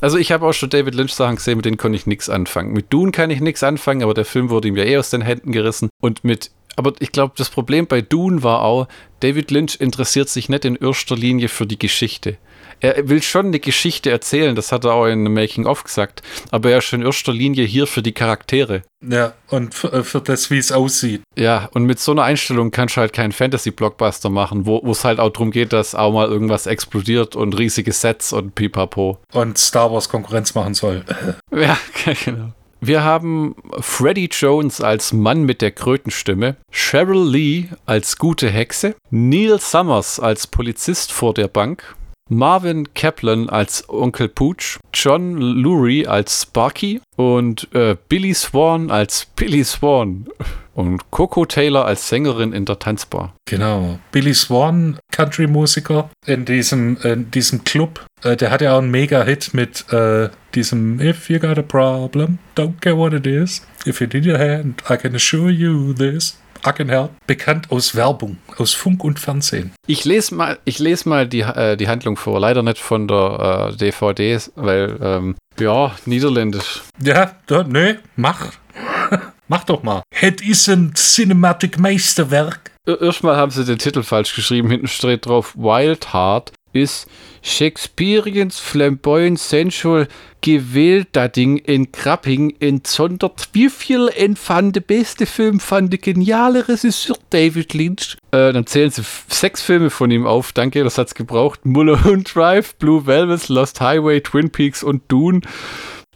[0.00, 2.72] Also ich habe auch schon David Lynch Sachen gesehen, mit denen konnte ich nichts anfangen.
[2.72, 5.22] Mit Dune kann ich nichts anfangen, aber der Film wurde ihm ja eh aus den
[5.22, 5.90] Händen gerissen.
[6.00, 8.88] Und mit aber ich glaube, das Problem bei Dune war auch,
[9.20, 12.36] David Lynch interessiert sich nicht in erster Linie für die Geschichte.
[12.84, 16.20] Er will schon eine Geschichte erzählen, das hat er auch in Making of gesagt,
[16.50, 18.82] aber er ist in erster Linie hier für die Charaktere.
[19.00, 21.22] Ja, und für, äh, für das, wie es aussieht.
[21.34, 25.18] Ja, und mit so einer Einstellung kannst du halt keinen Fantasy-Blockbuster machen, wo es halt
[25.18, 29.18] auch darum geht, dass auch mal irgendwas explodiert und riesige Sets und pipapo.
[29.32, 31.06] Und Star Wars Konkurrenz machen soll.
[31.56, 31.78] ja,
[32.24, 32.52] genau.
[32.82, 39.58] Wir haben Freddie Jones als Mann mit der Krötenstimme, Cheryl Lee als gute Hexe, Neil
[39.58, 41.96] Summers als Polizist vor der Bank,
[42.30, 49.62] Marvin Kaplan als Onkel Pooch, John Lurie als Sparky und äh, Billy Swan als Billy
[49.62, 50.26] Swan
[50.74, 53.34] und Coco Taylor als Sängerin in der Tanzbar.
[53.46, 53.98] Genau.
[54.10, 58.04] Billy Swan, Country-Musiker in diesem, in diesem Club.
[58.22, 62.38] Äh, der hat ja auch einen Mega-Hit mit äh, diesem If you got a problem,
[62.56, 63.66] don't care what it is.
[63.86, 66.38] If you need a hand, I can assure you this.
[66.64, 69.72] Ackenherr, bekannt aus Werbung, aus Funk und Fernsehen.
[69.86, 73.70] Ich lese mal, ich lese mal die, äh, die Handlung vor, leider nicht von der
[73.72, 76.82] äh, DVD, weil, ähm, ja, niederländisch.
[77.02, 78.52] Ja, da, nö, mach.
[79.48, 80.02] mach doch mal.
[80.14, 82.72] Het is ein Cinematic Meisterwerk.
[82.86, 87.08] Erstmal haben sie den Titel falsch geschrieben, hinten steht drauf Wild Heart ist
[87.42, 90.08] Shakespeareans flamboyant sensual
[90.40, 93.48] gewählt das Ding in Krapping entsondert.
[93.52, 98.18] Wie viel entfand der beste Film fand der geniale Regisseur David Lynch?
[98.30, 100.52] Äh, dann zählen sie sechs Filme von ihm auf.
[100.52, 101.64] Danke, das hat's gebraucht.
[101.64, 105.40] Mulholland Drive, Blue Velvet, Lost Highway, Twin Peaks und Dune.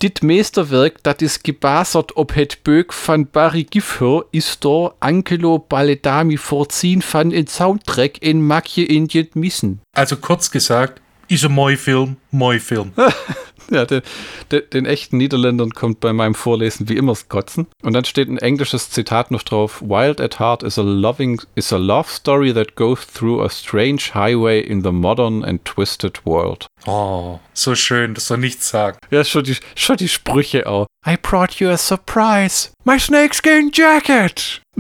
[0.01, 6.37] Dit Meisterwerk, das ist gebasert ob het Böck von Barry Giffher, ist da Angelo Balledami
[6.37, 9.81] vorziehen von in Soundtrack in Makje Indien missen.
[9.93, 12.93] Also kurz gesagt, ist ein Moi-Film, Moi-Film.
[13.79, 14.03] Ja, den,
[14.51, 17.67] den, den, echten Niederländern kommt bei meinem Vorlesen wie immer das Kotzen.
[17.83, 21.73] Und dann steht ein englisches Zitat noch drauf: Wild at Heart is a loving is
[21.73, 26.67] a love story that goes through a strange highway in the modern and twisted world.
[26.87, 29.01] Oh, so schön, dass er nichts sagt.
[29.11, 30.87] Ja, schon die, schon die Sprüche auch.
[31.07, 32.71] I brought you a surprise.
[32.85, 34.61] My snakeskin jacket.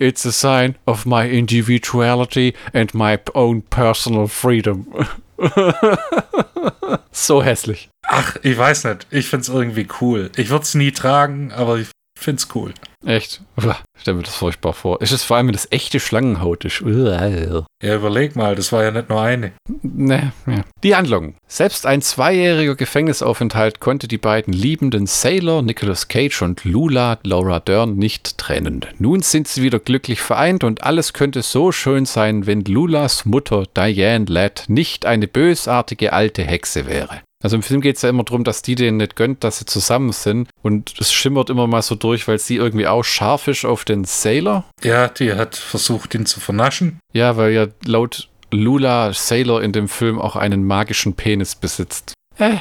[0.00, 4.92] It's a sign of my individuality and my own personal freedom.
[7.16, 7.88] so hässlich.
[8.02, 9.06] Ach, ich weiß nicht.
[9.10, 10.30] Ich find's irgendwie cool.
[10.36, 12.72] Ich würde es nie tragen, aber ich find's cool.
[13.04, 13.40] Echt?
[13.56, 15.00] Uah, stell mir das furchtbar vor.
[15.00, 16.82] Ist es vor allem, wenn das echte Schlangenhaut ist?
[16.82, 17.64] Uah.
[17.82, 19.52] Ja, überleg mal, das war ja nicht nur eine.
[19.82, 20.64] Ne, ja.
[20.82, 21.36] Die Handlung.
[21.46, 27.96] Selbst ein zweijähriger Gefängnisaufenthalt konnte die beiden liebenden Sailor, Nicolas Cage und Lula, Laura Dern,
[27.96, 28.84] nicht trennen.
[28.98, 33.64] Nun sind sie wieder glücklich vereint und alles könnte so schön sein, wenn Lulas Mutter
[33.76, 37.20] Diane Ladd nicht eine bösartige alte Hexe wäre.
[37.46, 39.66] Also im Film geht es ja immer darum, dass die denen nicht gönnt, dass sie
[39.66, 40.48] zusammen sind.
[40.62, 44.02] Und es schimmert immer mal so durch, weil sie irgendwie auch scharf ist auf den
[44.02, 44.64] Sailor.
[44.82, 46.98] Ja, die hat versucht, ihn zu vernaschen.
[47.12, 52.14] Ja, weil ja laut Lula Sailor in dem Film auch einen magischen Penis besitzt.
[52.36, 52.56] Äh,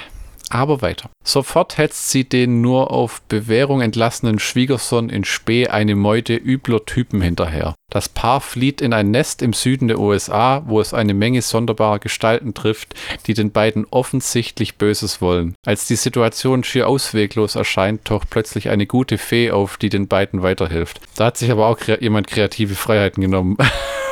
[0.49, 1.09] aber weiter.
[1.23, 7.21] Sofort hetzt sie den nur auf Bewährung entlassenen Schwiegersohn in Spee eine Meute übler Typen
[7.21, 7.75] hinterher.
[7.91, 11.99] Das Paar flieht in ein Nest im Süden der USA, wo es eine Menge sonderbarer
[11.99, 12.93] Gestalten trifft,
[13.27, 15.55] die den beiden offensichtlich Böses wollen.
[15.65, 20.41] Als die Situation schier ausweglos erscheint, taucht plötzlich eine gute Fee auf, die den beiden
[20.41, 20.99] weiterhilft.
[21.15, 23.57] Da hat sich aber auch kre jemand kreative Freiheiten genommen.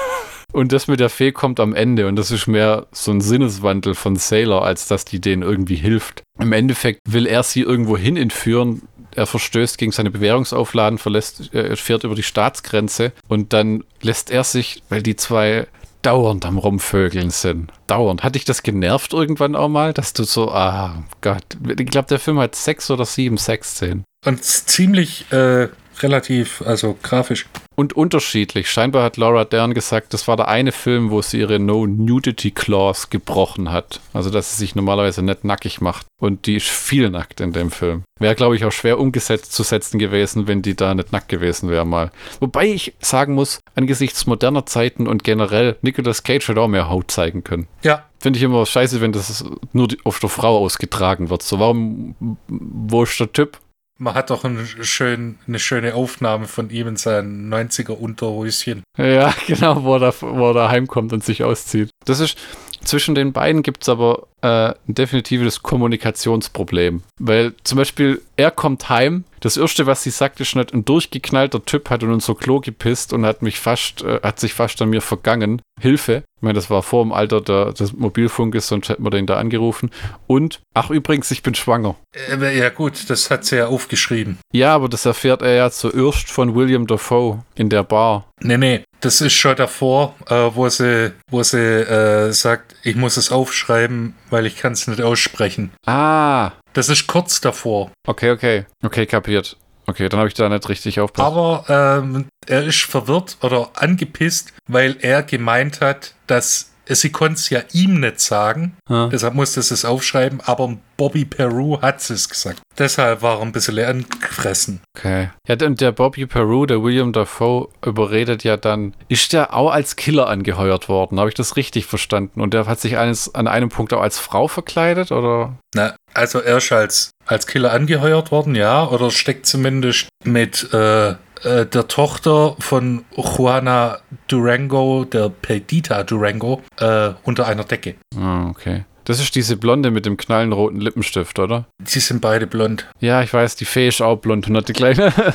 [0.54, 3.96] Und das mit der Fee kommt am Ende und das ist mehr so ein Sinneswandel
[3.96, 6.22] von Sailor, als dass die denen irgendwie hilft.
[6.40, 8.84] Im Endeffekt will er sie irgendwo hin entführen.
[9.16, 14.44] Er verstößt gegen seine Bewährungsaufladen, verlässt, er fährt über die Staatsgrenze und dann lässt er
[14.44, 15.68] sich, weil die zwei
[16.04, 17.72] dauernd am Rumvögeln sind.
[17.88, 18.24] Dauernd.
[18.24, 21.44] Hat dich das genervt irgendwann auch mal, dass du so, ah Gott.
[21.68, 24.04] Ich glaube, der Film hat sechs oder sieben Sexszenen.
[24.26, 25.70] Und ziemlich äh,
[26.02, 27.48] relativ, also grafisch.
[27.76, 28.70] Und unterschiedlich.
[28.70, 33.72] Scheinbar hat Laura Dern gesagt, das war der eine Film, wo sie ihre No-Nudity-Clause gebrochen
[33.72, 34.00] hat.
[34.14, 36.06] Also, dass sie sich normalerweise nicht nackig macht.
[36.22, 38.04] Und die ist viel nackt in dem Film.
[38.20, 41.70] Wäre, glaube ich, auch schwer umgesetzt zu setzen gewesen, wenn die da nicht nackt gewesen
[41.70, 42.12] wäre mal.
[42.40, 47.10] Wobei ich sagen muss, angesichts moderner Zeiten und generell, Nicolas Cage hätte auch mehr Haut
[47.10, 47.68] zeigen können.
[47.84, 48.06] Ja.
[48.20, 51.44] Finde ich immer scheiße, wenn das nur auf der Frau ausgetragen wird.
[51.44, 53.58] So, warum, wo ist der Typ?
[54.00, 58.84] Man hat doch ein schön, eine schöne Aufnahme von ihm in seinen 90er Unterhöschen.
[58.98, 61.90] Ja, genau, wo er, da, wo er heimkommt und sich auszieht.
[62.06, 62.38] Das ist,
[62.84, 67.02] zwischen den beiden gibt es aber äh, ein definitives Kommunikationsproblem.
[67.20, 71.66] Weil zum Beispiel, er kommt heim, das erste, was sie sagt, ist nicht, ein durchgeknallter
[71.66, 74.90] Typ hat in unser Klo gepisst und hat mich fast, äh, hat sich fast an
[74.90, 75.62] mir vergangen.
[75.82, 76.24] Hilfe.
[76.38, 79.38] Ich meine, das war vor dem Alter der, des Mobilfunkes, sonst hätten wir den da
[79.38, 79.92] angerufen.
[80.28, 81.96] Und, ach übrigens, ich bin schwanger.
[82.14, 84.40] Äh, ja gut, das hat sie ja aufgeschrieben.
[84.54, 88.26] Ja, aber das erfährt er ja zuerst von William Dafoe in der Bar.
[88.42, 93.18] Nee, nee, das ist schon davor, äh, wo sie, wo sie äh, sagt, ich muss
[93.18, 95.72] es aufschreiben, weil ich kann es nicht aussprechen.
[95.86, 97.92] Ah, Das ist kurz davor.
[98.08, 98.66] okay, okay.
[98.84, 99.56] Okay, kapiert.
[99.86, 101.28] Okay, dann habe ich da nicht richtig aufgepasst.
[101.32, 101.66] Aber
[102.04, 107.62] ähm, er ist verwirrt oder angepisst, weil er gemeint hat, dass sie konnte es ja
[107.72, 108.76] ihm nicht sagen.
[108.90, 109.08] Ja.
[109.08, 112.62] Deshalb musste sie es aufschreiben, aber Bobby Peru hat es gesagt.
[112.78, 114.82] Deshalb war er ein bisschen angefressen.
[114.98, 115.30] Okay.
[115.48, 119.96] Ja, und der Bobby Peru, der William Dafoe, überredet ja dann, ist der auch als
[119.96, 121.20] Killer angeheuert worden?
[121.20, 122.42] Habe ich das richtig verstanden?
[122.42, 125.58] Und der hat sich eines, an einem Punkt auch als Frau verkleidet, oder?
[125.76, 131.16] Na, also er ist als, als Killer angeheuert worden, ja, oder steckt zumindest mit äh,
[131.44, 137.96] äh, der Tochter von Juana Durango, der Perdita Durango, äh, unter einer Decke.
[138.18, 138.86] Ah, okay.
[139.06, 141.66] Das ist diese Blonde mit dem knallenroten Lippenstift, oder?
[141.84, 142.88] Sie sind beide blond.
[143.00, 145.14] Ja, ich weiß, die Fee ist auch blond und hat die kleine.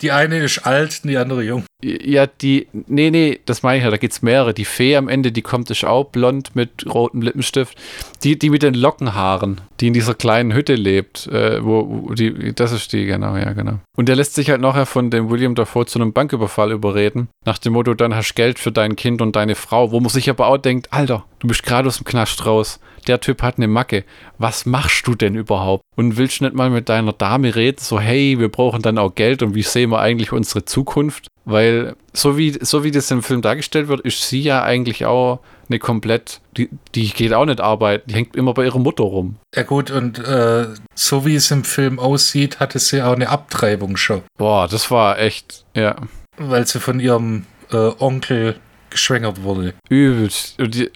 [0.00, 1.64] Die eine ist alt, die andere jung.
[1.80, 2.66] Ja, die.
[2.72, 4.52] Nee, nee, das meine ich ja, da gibt's mehrere.
[4.52, 7.78] Die Fee am Ende, die kommt, ist auch blond mit rotem Lippenstift.
[8.24, 12.52] Die, die mit den Lockenhaaren, die in dieser kleinen Hütte lebt, äh, wo, wo die,
[12.52, 13.78] das ist die, genau, ja, genau.
[13.96, 17.28] Und der lässt sich halt nachher von dem William Dafoe zu einem Banküberfall überreden.
[17.44, 20.08] Nach dem Motto, dann hast du Geld für dein Kind und deine Frau, wo man
[20.08, 22.80] sich aber auch denkt, Alter, du bist gerade aus dem Knast raus.
[23.06, 24.04] Der Typ hat eine Macke.
[24.36, 25.82] Was machst du denn überhaupt?
[25.96, 29.14] Und willst du nicht mal mit deiner Dame reden, so, hey, wir brauchen dann auch
[29.14, 31.28] Geld und wie sehen wir eigentlich unsere Zukunft?
[31.50, 35.40] Weil, so wie, so wie das im Film dargestellt wird, ist sie ja eigentlich auch
[35.70, 39.36] eine komplett, die, die geht auch nicht arbeiten, die hängt immer bei ihrer Mutter rum.
[39.54, 43.96] Ja gut, und äh, so wie es im Film aussieht, hatte sie auch eine Abtreibung
[43.96, 45.96] schon, Boah, das war echt, ja,
[46.36, 48.56] weil sie von ihrem äh, Onkel
[48.90, 49.74] geschwängert wurde.
[49.88, 50.58] übelst.
[50.60, 50.90] Und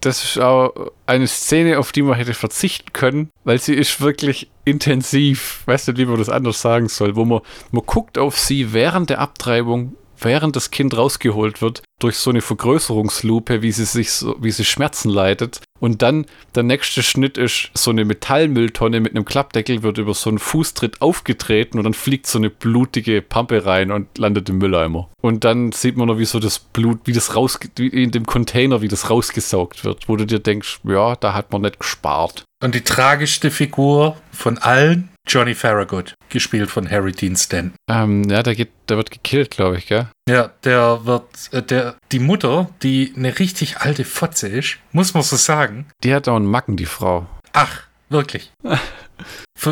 [0.00, 0.72] das ist auch
[1.06, 5.62] eine Szene, auf die man hätte verzichten können, weil sie ist wirklich intensiv.
[5.66, 9.10] Weißt du, wie man das anders sagen soll, wo man, man guckt auf sie während
[9.10, 14.36] der Abtreibung, während das Kind rausgeholt wird, durch so eine Vergrößerungslupe, wie sie sich so,
[14.40, 15.60] wie sie Schmerzen leidet.
[15.80, 20.30] Und dann der nächste Schnitt ist so eine Metallmülltonne mit einem Klappdeckel, wird über so
[20.30, 25.08] einen Fußtritt aufgetreten und dann fliegt so eine blutige Pampe rein und landet im Mülleimer.
[25.22, 28.26] Und dann sieht man noch, wie so das Blut, wie das raus, wie in dem
[28.26, 32.44] Container, wie das rausgesaugt wird, wo du dir denkst, ja, da hat man nicht gespart.
[32.62, 37.74] Und die tragischste Figur von allen, Johnny Farragut, gespielt von Harry Dean Stanton.
[37.88, 40.08] Ähm, ja, der, geht, der wird gekillt, glaube ich, gell?
[40.28, 45.22] Ja, der wird, äh, der, die Mutter, die eine richtig alte Fotze ist, muss man
[45.22, 45.86] so sagen.
[46.02, 47.26] Die hat auch einen Macken, die Frau.
[47.52, 48.50] Ach, wirklich.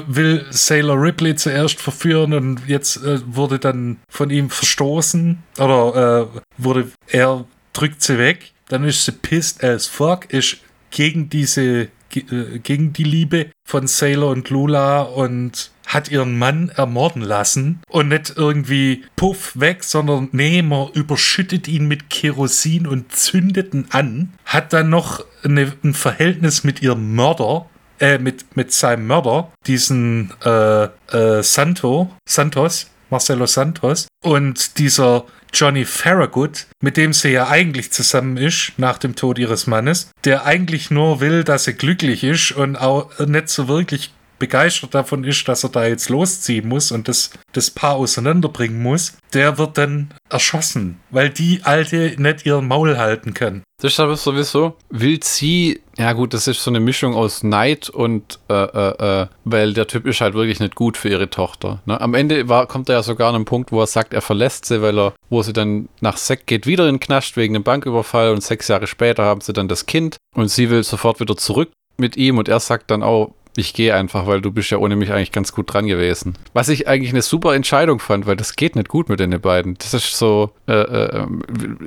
[0.08, 6.40] will Sailor Ripley zuerst verführen und jetzt äh, wurde dann von ihm verstoßen oder äh,
[6.58, 8.52] wurde er drückt sie weg.
[8.68, 10.58] Dann ist sie pissed as fuck, ist
[10.90, 11.88] gegen diese
[12.22, 17.80] gegen die Liebe von Sailor und Lula und hat ihren Mann ermorden lassen.
[17.88, 23.86] Und nicht irgendwie puff weg, sondern nee, man überschüttet ihn mit Kerosin und zündet ihn
[23.90, 27.66] an, hat dann noch eine, ein Verhältnis mit ihrem Mörder,
[28.00, 34.08] äh, mit, mit seinem Mörder, diesen äh, äh, Santo, Santos, Marcelo Santos.
[34.22, 39.66] Und dieser Johnny Farragut, mit dem sie ja eigentlich zusammen ist nach dem Tod ihres
[39.66, 44.94] Mannes, der eigentlich nur will, dass er glücklich ist und auch nicht so wirklich begeistert
[44.94, 49.58] davon ist, dass er da jetzt losziehen muss und das, das Paar auseinanderbringen muss, der
[49.58, 53.62] wird dann erschossen, weil die Alte nicht ihren Maul halten kann.
[53.78, 58.38] Das ist sowieso, will sie, ja gut, das ist so eine Mischung aus Neid und,
[58.48, 61.82] äh, äh, äh, weil der Typ ist halt wirklich nicht gut für ihre Tochter.
[61.84, 62.00] Ne?
[62.00, 64.64] Am Ende war, kommt er ja sogar an einen Punkt, wo er sagt, er verlässt
[64.64, 67.64] sie, weil er, wo sie dann nach Sek geht, wieder in den Knast wegen einem
[67.64, 71.36] Banküberfall und sechs Jahre später haben sie dann das Kind und sie will sofort wieder
[71.36, 74.78] zurück mit ihm und er sagt dann auch, ich gehe einfach, weil du bist ja
[74.78, 76.36] ohne mich eigentlich ganz gut dran gewesen.
[76.52, 79.76] Was ich eigentlich eine super Entscheidung fand, weil das geht nicht gut mit den beiden.
[79.78, 81.26] Das ist so, äh, äh,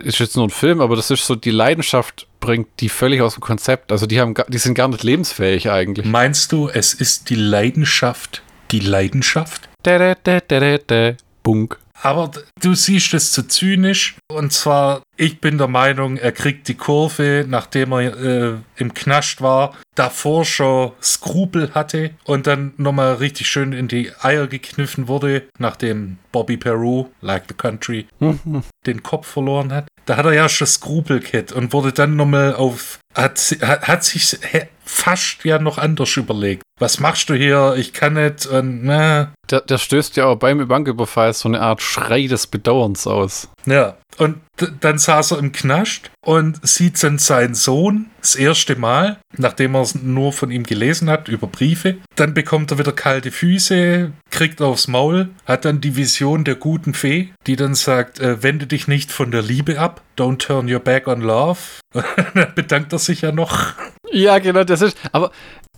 [0.04, 3.36] ist jetzt nur ein Film, aber das ist so, die Leidenschaft bringt die völlig aus
[3.36, 3.92] dem Konzept.
[3.92, 6.06] Also die haben, die sind gar nicht lebensfähig eigentlich.
[6.06, 9.70] Meinst du, es ist die Leidenschaft, die Leidenschaft?
[9.84, 11.80] Da, da, da, da, da, Bunk.
[12.02, 12.32] Aber
[12.62, 14.16] du siehst es zu zynisch.
[14.32, 19.42] Und zwar, ich bin der Meinung, er kriegt die Kurve, nachdem er äh, im Knast
[19.42, 25.44] war, davor schon Skrupel hatte und dann nochmal richtig schön in die Eier gekniffen wurde,
[25.58, 28.08] nachdem Bobby Peru, like the country,
[28.86, 29.88] den Kopf verloren hat.
[30.10, 34.04] Da hat er ja schon Skrupel gehabt und wurde dann nochmal auf, hat, hat, hat
[34.04, 34.40] sich
[34.84, 36.64] fast ja noch anders überlegt.
[36.80, 37.76] Was machst du hier?
[37.78, 39.32] Ich kann nicht und na.
[39.52, 43.50] Der, der stößt ja auch beim Banküberfall so eine Art Schrei des Bedauerns aus.
[43.68, 44.40] Ja, und
[44.82, 49.82] dann saß er im Knast und sieht dann seinen Sohn das erste Mal, nachdem er
[49.82, 51.98] es nur von ihm gelesen hat, über Briefe.
[52.16, 56.94] Dann bekommt er wieder kalte Füße, kriegt aufs Maul, hat dann die Vision der guten
[56.94, 60.80] Fee, die dann sagt, äh, wende dich nicht von der Liebe ab, don't turn your
[60.80, 61.60] back on love.
[61.94, 63.74] dann bedankt er sich ja noch.
[64.12, 65.32] Ja, genau, das ist, aber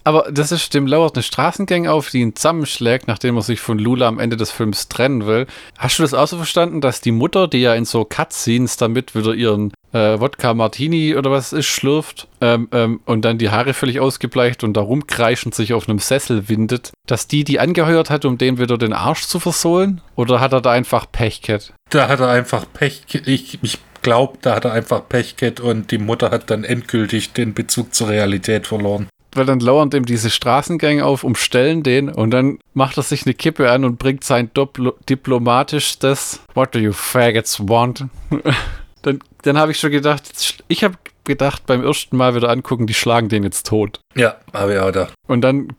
[0.03, 3.77] aber das ist, dem lauert eine Straßengang auf, die ihn zusammenschlägt, nachdem er sich von
[3.77, 5.47] Lula am Ende des Films trennen will.
[5.77, 9.15] Hast du das auch so verstanden, dass die Mutter, die ja in so Cutscenes damit
[9.15, 13.73] wieder ihren äh, Wodka Martini oder was ist, schlürft ähm, ähm, und dann die Haare
[13.73, 18.25] völlig ausgebleicht und da rumkreischend sich auf einem Sessel windet, dass die die angeheuert hat,
[18.25, 20.01] um den wieder den Arsch zu versohlen?
[20.15, 21.73] Oder hat er da einfach Pech gehabt?
[21.89, 23.03] Da hat er einfach Pech.
[23.25, 27.33] Ich, ich glaube, da hat er einfach Pech gehabt und die Mutter hat dann endgültig
[27.33, 32.31] den Bezug zur Realität verloren weil dann lauern dem diese Straßengänge auf, umstellen den und
[32.31, 36.91] dann macht er sich eine Kippe an und bringt sein Dipl diplomatischstes What do you
[36.91, 38.05] faggots want?
[39.01, 40.23] dann dann habe ich schon gedacht,
[40.67, 43.99] ich habe gedacht beim ersten Mal wieder angucken, die schlagen den jetzt tot.
[44.15, 45.09] Ja, habe ich auch da.
[45.27, 45.69] Und dann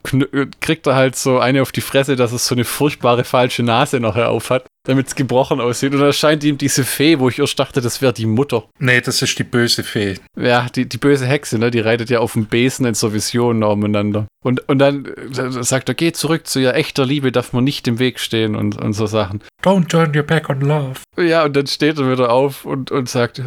[0.61, 3.99] kriegt er halt so eine auf die Fresse, dass es so eine furchtbare falsche Nase
[3.99, 5.93] nachher auf hat, damit es gebrochen aussieht.
[5.93, 8.63] Und dann erscheint ihm diese Fee, wo ich erst dachte, das wäre die Mutter.
[8.79, 10.15] Nee, das ist die böse Fee.
[10.39, 11.71] Ja, die, die böse Hexe, ne?
[11.71, 14.27] Die reitet ja auf dem Besen in so Visionen umeinander.
[14.43, 17.87] Und, und dann äh, sagt er, geh zurück zu ihr echter Liebe, darf man nicht
[17.87, 19.41] im Weg stehen und, und so Sachen.
[19.63, 20.99] Don't turn your back on love.
[21.17, 23.41] Ja, und dann steht er wieder auf und, und sagt,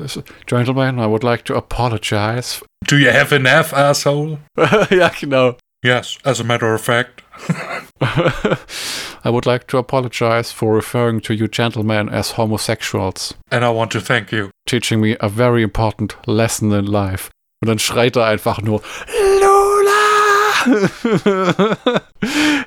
[0.46, 2.60] Gentlemen, I would like to apologize.
[2.84, 4.38] Do you have enough, asshole?
[4.90, 5.56] ja, genau.
[5.82, 7.22] Yes, as a matter of fact.
[8.00, 13.34] I would like to apologize for referring to you gentlemen as homosexuals.
[13.50, 14.50] And I want to thank you.
[14.66, 17.30] Teaching me a very important lesson in life.
[17.62, 18.82] Und dann schreit er einfach nur,
[19.40, 19.96] Lola!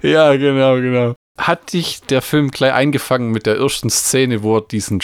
[0.02, 1.16] ja, genau, genau.
[1.38, 5.02] Hat dich der Film gleich eingefangen mit der ersten Szene, wo er diesen,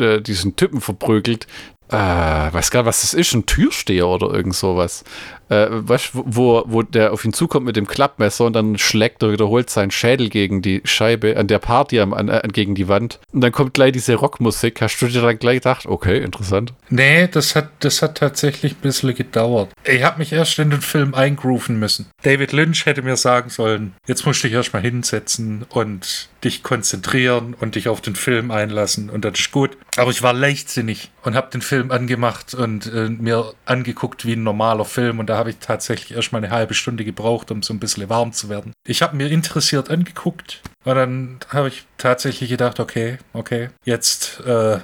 [0.00, 1.46] äh, diesen Typen verprügelt,
[1.88, 5.04] äh, weiß gar nicht, was das ist, ein Türsteher oder irgend sowas
[5.48, 9.32] äh, weißt, wo, wo der auf ihn zukommt mit dem Klappmesser und dann schlägt er
[9.32, 13.20] wiederholt seinen Schädel gegen die Scheibe an der Party am, an, äh, gegen die Wand.
[13.32, 14.80] Und dann kommt gleich diese Rockmusik.
[14.80, 16.72] Hast du dir dann gleich gedacht, okay, interessant?
[16.90, 19.70] Nee, das hat, das hat tatsächlich ein bisschen gedauert.
[19.84, 22.06] Ich habe mich erst in den Film eingrooven müssen.
[22.22, 27.54] David Lynch hätte mir sagen sollen, jetzt musst du dich erstmal hinsetzen und dich konzentrieren
[27.58, 29.76] und dich auf den Film einlassen und das ist gut.
[29.96, 34.44] Aber ich war leichtsinnig und habe den Film angemacht und äh, mir angeguckt wie ein
[34.44, 37.62] normaler Film und da da habe ich tatsächlich erst mal eine halbe Stunde gebraucht, um
[37.62, 38.72] so ein bisschen warm zu werden.
[38.88, 44.78] Ich habe mir interessiert angeguckt und dann habe ich tatsächlich gedacht, okay, okay, jetzt äh,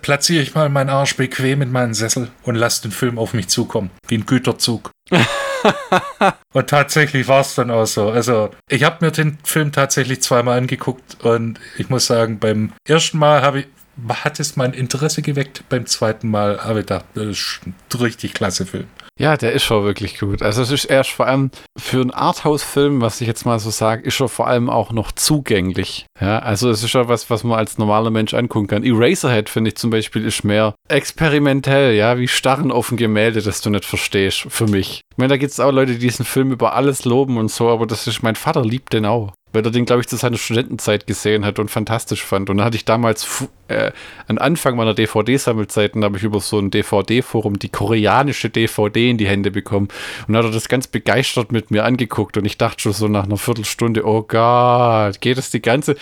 [0.00, 3.48] platziere ich mal meinen Arsch bequem in meinen Sessel und lasse den Film auf mich
[3.48, 4.92] zukommen, wie ein Güterzug.
[6.52, 8.08] und tatsächlich war es dann auch so.
[8.08, 13.18] Also, ich habe mir den Film tatsächlich zweimal angeguckt und ich muss sagen, beim ersten
[13.18, 13.66] Mal habe ich
[14.08, 15.64] hat es mein Interesse geweckt.
[15.68, 18.86] Beim zweiten Mal habe ich gedacht, das ist ein richtig klasse Film.
[19.18, 20.42] Ja, der ist schon wirklich gut.
[20.42, 24.02] Also es ist erst vor allem für einen Arthouse-Film, was ich jetzt mal so sage,
[24.02, 26.04] ist schon vor allem auch noch zugänglich.
[26.20, 28.84] Ja, also es ist schon was, was man als normaler Mensch angucken kann.
[28.84, 33.62] Eraserhead, finde ich zum Beispiel, ist mehr experimentell, ja, wie Starren auf ein Gemälde, das
[33.62, 35.00] du nicht verstehst, für mich.
[35.16, 37.70] Ich meine, da gibt es auch Leute, die diesen Film über alles loben und so,
[37.70, 40.36] aber das ist, mein Vater liebt den auch weil er den, glaube ich, zu seiner
[40.36, 42.50] Studentenzeit gesehen hat und fantastisch fand.
[42.50, 43.90] Und dann hatte ich damals, äh,
[44.28, 49.26] am Anfang meiner DVD-Sammelzeiten, habe ich über so ein DVD-Forum die koreanische DVD in die
[49.26, 49.88] Hände bekommen.
[50.28, 52.36] Und hat er das ganz begeistert mit mir angeguckt.
[52.36, 55.96] Und ich dachte schon so nach einer Viertelstunde, oh Gott, geht das die ganze.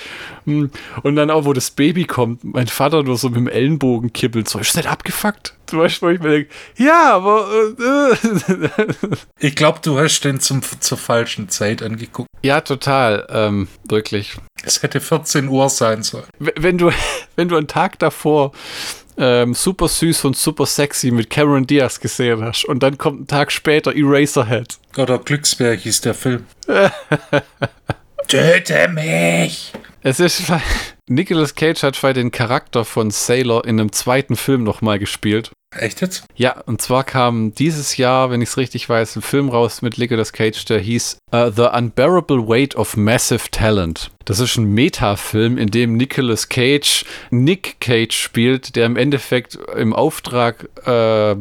[0.46, 0.72] Hm.
[1.04, 4.48] Und dann auch, wo das Baby kommt, mein Vater nur so mit dem Ellenbogen kippelt,
[4.48, 5.54] so, ist das nicht abgefuckt?
[5.66, 7.48] Zum Beispiel, wo ich mir denke, ja, aber.
[7.78, 12.28] Äh, ich glaube, du hast den zum, zur falschen Zeit angeguckt.
[12.42, 13.26] Ja, total.
[13.30, 14.36] Ähm, wirklich.
[14.62, 16.26] Es hätte 14 Uhr sein sollen.
[16.38, 16.90] Wenn du,
[17.36, 18.52] wenn du einen Tag davor
[19.16, 23.26] ähm, super süß und super sexy mit Cameron Diaz gesehen hast und dann kommt ein
[23.26, 24.78] Tag später Eraserhead.
[24.96, 26.46] Oder Glücksberg hieß der Film.
[28.28, 29.72] Töte mich!
[30.02, 30.42] Es ist.
[31.06, 35.50] Nicolas Cage hat bei den Charakter von Sailor in einem zweiten Film nochmal gespielt.
[35.76, 36.24] Echt jetzt?
[36.34, 39.98] Ja, und zwar kam dieses Jahr, wenn ich es richtig weiß, ein Film raus mit
[39.98, 44.12] Nicolas Cage, der hieß uh, The Unbearable Weight of Massive Talent.
[44.24, 49.92] Das ist ein Metafilm, in dem Nicolas Cage Nick Cage spielt, der im Endeffekt im
[49.92, 51.36] Auftrag äh,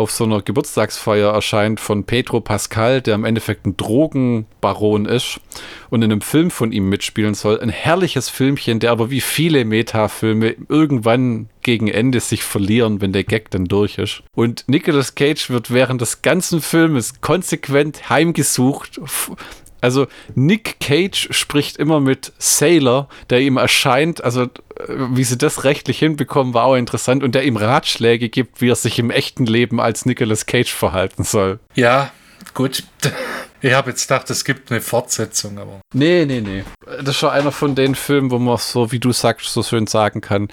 [0.00, 5.40] auf so einer Geburtstagsfeier erscheint von Pedro Pascal, der im Endeffekt ein Drogenbaron ist
[5.90, 7.60] und in einem Film von ihm mitspielen soll.
[7.60, 13.24] Ein herrliches Filmchen, der aber wie viele Metafilme irgendwann gegen Ende sich verlieren, wenn der
[13.24, 14.22] Gag dann durch ist.
[14.34, 18.98] Und Nicolas Cage wird während des ganzen Filmes konsequent heimgesucht
[19.80, 24.48] also Nick Cage spricht immer mit Sailor, der ihm erscheint, also äh,
[24.88, 28.76] wie sie das rechtlich hinbekommen, war auch interessant und der ihm Ratschläge gibt, wie er
[28.76, 31.58] sich im echten Leben als Nicolas Cage verhalten soll.
[31.74, 32.12] Ja,
[32.54, 32.84] gut.
[33.62, 35.80] Ich habe jetzt gedacht, es gibt eine Fortsetzung, aber.
[35.94, 36.64] Nee, nee, nee.
[36.86, 39.86] Das ist schon einer von den Filmen, wo man so, wie du sagst, so schön
[39.86, 40.48] sagen kann,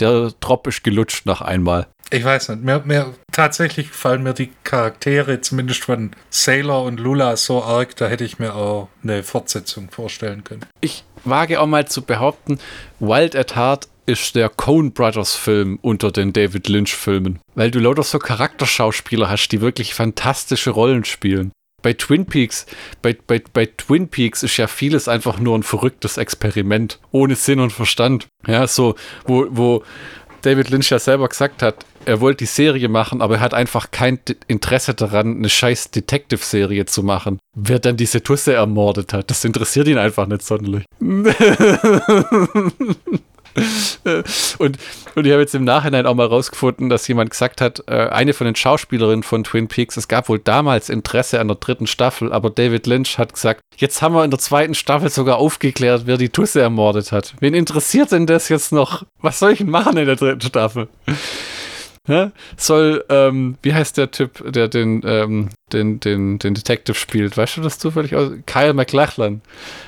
[0.00, 1.86] der Drop ist gelutscht nach einmal.
[2.10, 2.62] Ich weiß nicht.
[2.62, 8.08] Mir, mir, tatsächlich fallen mir die Charaktere, zumindest von Sailor und Lula, so arg, da
[8.08, 10.64] hätte ich mir auch eine Fortsetzung vorstellen können.
[10.80, 12.58] Ich wage auch mal zu behaupten,
[12.98, 17.78] Wild at Heart ist der Coen Brothers Film unter den David Lynch Filmen, weil du
[17.78, 21.52] lauter so Charakterschauspieler hast, die wirklich fantastische Rollen spielen.
[21.80, 22.66] Bei Twin Peaks,
[23.02, 27.60] bei, bei, bei Twin Peaks ist ja vieles einfach nur ein verrücktes Experiment, ohne Sinn
[27.60, 28.26] und Verstand.
[28.46, 29.84] Ja, so, wo, wo
[30.42, 33.90] David Lynch ja selber gesagt hat, er wollte die Serie machen, aber er hat einfach
[33.90, 34.18] kein
[34.48, 37.38] Interesse daran, eine scheiß Detective-Serie zu machen.
[37.54, 40.84] Wer dann diese Tusse ermordet hat, das interessiert ihn einfach nicht sonderlich.
[44.58, 44.78] und,
[45.14, 48.32] und ich habe jetzt im Nachhinein auch mal rausgefunden, dass jemand gesagt hat, äh, eine
[48.32, 52.32] von den Schauspielerinnen von Twin Peaks, es gab wohl damals Interesse an der dritten Staffel,
[52.32, 56.16] aber David Lynch hat gesagt, jetzt haben wir in der zweiten Staffel sogar aufgeklärt, wer
[56.16, 57.34] die Tusse ermordet hat.
[57.40, 59.04] Wen interessiert denn das jetzt noch?
[59.20, 60.88] Was soll ich denn machen in der dritten Staffel?
[62.56, 67.36] Soll, ähm, wie heißt der Typ, der den, ähm, den, den, den Detective spielt?
[67.36, 68.30] Weißt du das zufällig aus?
[68.46, 69.40] Kyle McLachlan.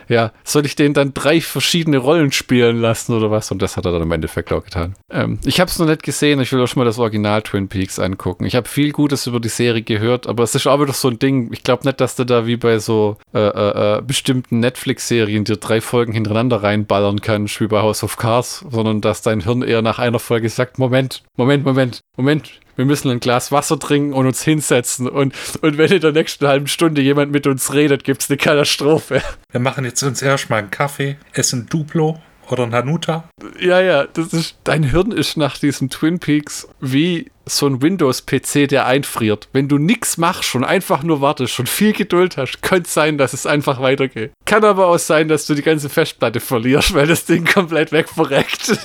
[0.09, 3.51] Ja, soll ich den dann drei verschiedene Rollen spielen lassen oder was?
[3.51, 4.95] Und das hat er dann im Endeffekt auch getan.
[5.11, 6.41] Ähm, ich habe es noch nicht gesehen.
[6.41, 8.45] Ich will auch schon mal das Original Twin Peaks angucken.
[8.45, 11.19] Ich habe viel Gutes über die Serie gehört, aber es ist auch wieder so ein
[11.19, 11.53] Ding.
[11.53, 15.57] Ich glaube nicht, dass du da wie bei so äh, äh, äh, bestimmten Netflix-Serien dir
[15.57, 19.83] drei Folgen hintereinander reinballern kannst, wie bei House of Cards, sondern dass dein Hirn eher
[19.83, 24.27] nach einer Folge sagt, Moment, Moment, Moment, Moment, wir müssen ein Glas Wasser trinken und
[24.27, 25.09] uns hinsetzen.
[25.09, 28.37] Und, und wenn in der nächsten halben Stunde jemand mit uns redet, gibt es eine
[28.37, 29.23] Katastrophe.
[29.51, 33.29] Wir machen jetzt uns erstmal einen Kaffee, essen Duplo oder ein Hanuta.
[33.61, 38.69] Ja, ja, das ist, dein Hirn ist nach diesem Twin Peaks wie so ein Windows-PC,
[38.69, 39.49] der einfriert.
[39.53, 43.19] Wenn du nichts machst und einfach nur wartest und viel Geduld hast, könnte es sein,
[43.19, 44.33] dass es einfach weitergeht.
[44.45, 48.79] Kann aber auch sein, dass du die ganze Festplatte verlierst, weil das Ding komplett wegverreckt.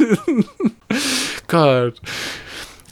[1.48, 2.02] Gott.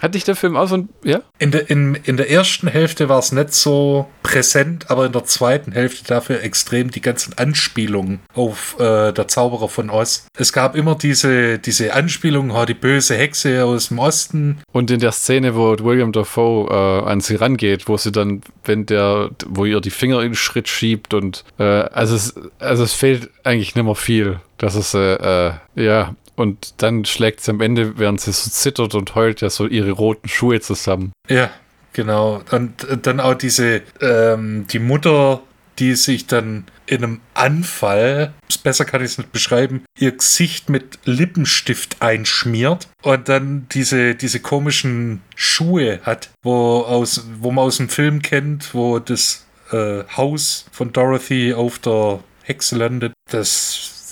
[0.04, 1.22] Hatte ich der Film auch so ein, ja?
[1.40, 5.24] In der, in, in der ersten Hälfte war es nicht so präsent, aber in der
[5.24, 10.28] zweiten Hälfte dafür extrem die ganzen Anspielungen auf äh, der Zauberer von Oz.
[10.38, 14.62] Es gab immer diese, diese Anspielungen, oh, die böse Hexe aus dem Osten.
[14.74, 18.86] Und in der Szene, wo William Dafoe äh, an sie rangeht, wo sie dann, wenn
[18.86, 22.92] der, wo ihr die Finger in den Schritt schiebt und äh, also, es, also es
[22.92, 24.42] fehlt eigentlich nicht mehr viel.
[24.58, 28.96] Das ist, äh, äh, ja, und dann schlägt sie am Ende, während sie so zittert
[28.96, 31.12] und heult, ja so ihre roten Schuhe zusammen.
[31.30, 31.52] Ja,
[31.94, 32.42] genau.
[32.52, 35.42] Und dann auch diese, ähm, die Mutter,
[35.80, 41.00] die sich dann in einem Anfall, besser kann ich es nicht beschreiben, ihr Gesicht mit
[41.06, 47.90] Lippenstift einschmiert und dann diese, diese komischen Schuhe hat, wo, aus, wo man aus dem
[47.90, 53.14] Film kennt, wo das äh, Haus von Dorothy auf der Hexe landet.
[53.30, 54.03] Das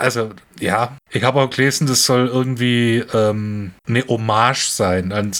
[0.00, 5.32] also ja, ich habe auch gelesen, das soll irgendwie ähm, eine Hommage sein an,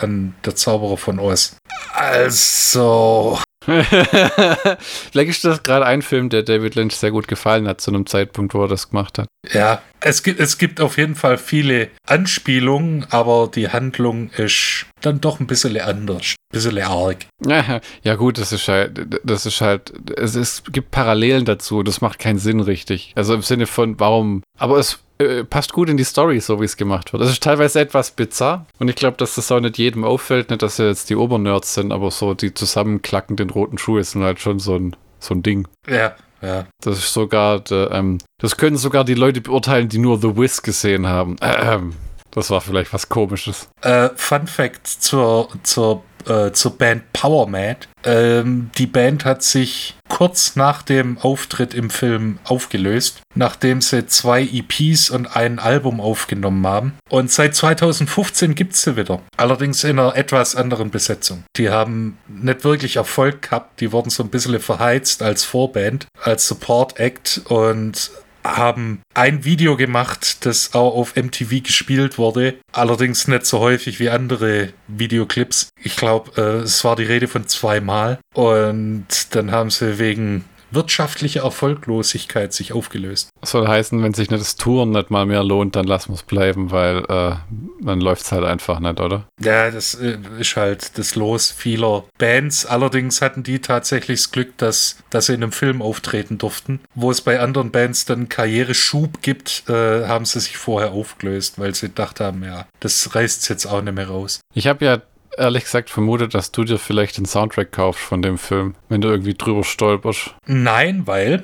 [0.00, 1.56] an der Zauberer von Oz.
[1.92, 3.38] Also.
[3.68, 8.06] Vielleicht ist das gerade ein Film, der David Lynch sehr gut gefallen hat, zu einem
[8.06, 9.28] Zeitpunkt, wo er das gemacht hat.
[9.52, 15.20] Ja, es gibt, es gibt auf jeden Fall viele Anspielungen, aber die Handlung ist dann
[15.20, 17.26] doch ein bisschen anders, ein bisschen arg.
[17.44, 22.00] Ja, ja gut, das ist halt, das ist halt, es, es gibt Parallelen dazu, das
[22.00, 23.12] macht keinen Sinn richtig.
[23.16, 26.64] Also im Sinne von, warum, aber es äh, passt gut in die Story, so wie
[26.64, 27.22] es gemacht wird.
[27.22, 30.62] Das ist teilweise etwas bizarr und ich glaube, dass das auch nicht jedem auffällt, nicht,
[30.62, 34.58] dass sie jetzt die Obernerds sind, aber so die zusammenklackenden roten Schuhe sind halt schon
[34.58, 35.66] so ein, so ein Ding.
[35.88, 36.66] Ja, ja.
[36.82, 41.06] Das ist sogar, ähm, das können sogar die Leute beurteilen, die nur The Wiz gesehen
[41.06, 41.36] haben.
[41.40, 41.94] Ähm,
[42.30, 43.68] das war vielleicht was Komisches.
[43.82, 47.86] Äh, Fun Fact zur, zur äh, zur Band Power Mad.
[48.04, 54.42] Ähm, die Band hat sich kurz nach dem Auftritt im Film aufgelöst, nachdem sie zwei
[54.42, 56.98] EPs und ein Album aufgenommen haben.
[57.10, 59.20] Und seit 2015 gibt es sie wieder.
[59.36, 61.44] Allerdings in einer etwas anderen Besetzung.
[61.56, 63.80] Die haben nicht wirklich Erfolg gehabt.
[63.80, 68.10] Die wurden so ein bisschen verheizt als Vorband, als Support Act und
[68.44, 74.10] haben ein Video gemacht, das auch auf MTV gespielt wurde, allerdings nicht so häufig wie
[74.10, 75.70] andere Videoclips.
[75.82, 81.40] Ich glaube, äh, es war die Rede von zweimal und dann haben sie wegen wirtschaftliche
[81.40, 83.30] Erfolglosigkeit sich aufgelöst.
[83.40, 86.16] Das soll heißen, wenn sich nicht das Touren nicht mal mehr lohnt, dann lassen wir
[86.16, 87.36] es bleiben, weil äh,
[87.80, 89.26] dann läuft es halt einfach nicht, oder?
[89.40, 92.66] Ja, das äh, ist halt das Los vieler Bands.
[92.66, 96.80] Allerdings hatten die tatsächlich das Glück, dass, dass sie in einem Film auftreten durften.
[96.94, 101.74] Wo es bei anderen Bands dann Karriereschub gibt, äh, haben sie sich vorher aufgelöst, weil
[101.74, 104.40] sie gedacht haben, ja, das reißt jetzt auch nicht mehr raus.
[104.54, 105.02] Ich habe ja
[105.38, 109.08] ehrlich gesagt vermutet, dass du dir vielleicht den Soundtrack kaufst von dem Film, wenn du
[109.08, 110.34] irgendwie drüber stolperst.
[110.46, 111.42] Nein, weil.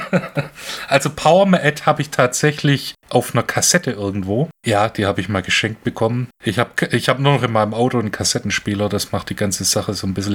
[0.88, 4.48] also Power Mad habe ich tatsächlich auf einer Kassette irgendwo.
[4.66, 6.28] Ja, die habe ich mal geschenkt bekommen.
[6.42, 9.64] Ich habe ich hab nur noch in meinem Auto einen Kassettenspieler, das macht die ganze
[9.64, 10.34] Sache so ein bisschen.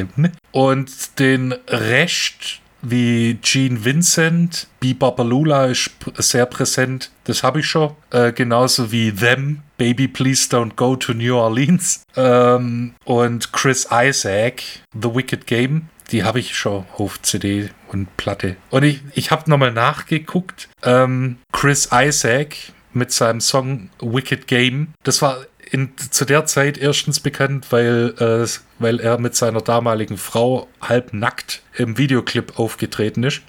[0.51, 7.11] Und den Rest wie Gene Vincent, Bee Babalula ist sehr präsent.
[7.25, 7.95] Das habe ich schon.
[8.11, 12.03] Äh, genauso wie Them, Baby Please Don't Go to New Orleans.
[12.15, 14.63] Ähm, und Chris Isaac,
[14.93, 15.89] The Wicked Game.
[16.11, 18.55] Die habe ich schon auf CD und Platte.
[18.71, 20.69] Und ich, ich habe nochmal nachgeguckt.
[20.83, 22.55] Ähm, Chris Isaac
[22.93, 24.93] mit seinem Song Wicked Game.
[25.03, 25.37] Das war
[25.71, 28.47] in, zu der Zeit erstens bekannt, weil, äh,
[28.79, 33.41] weil er mit seiner damaligen Frau halb nackt im Videoclip aufgetreten ist.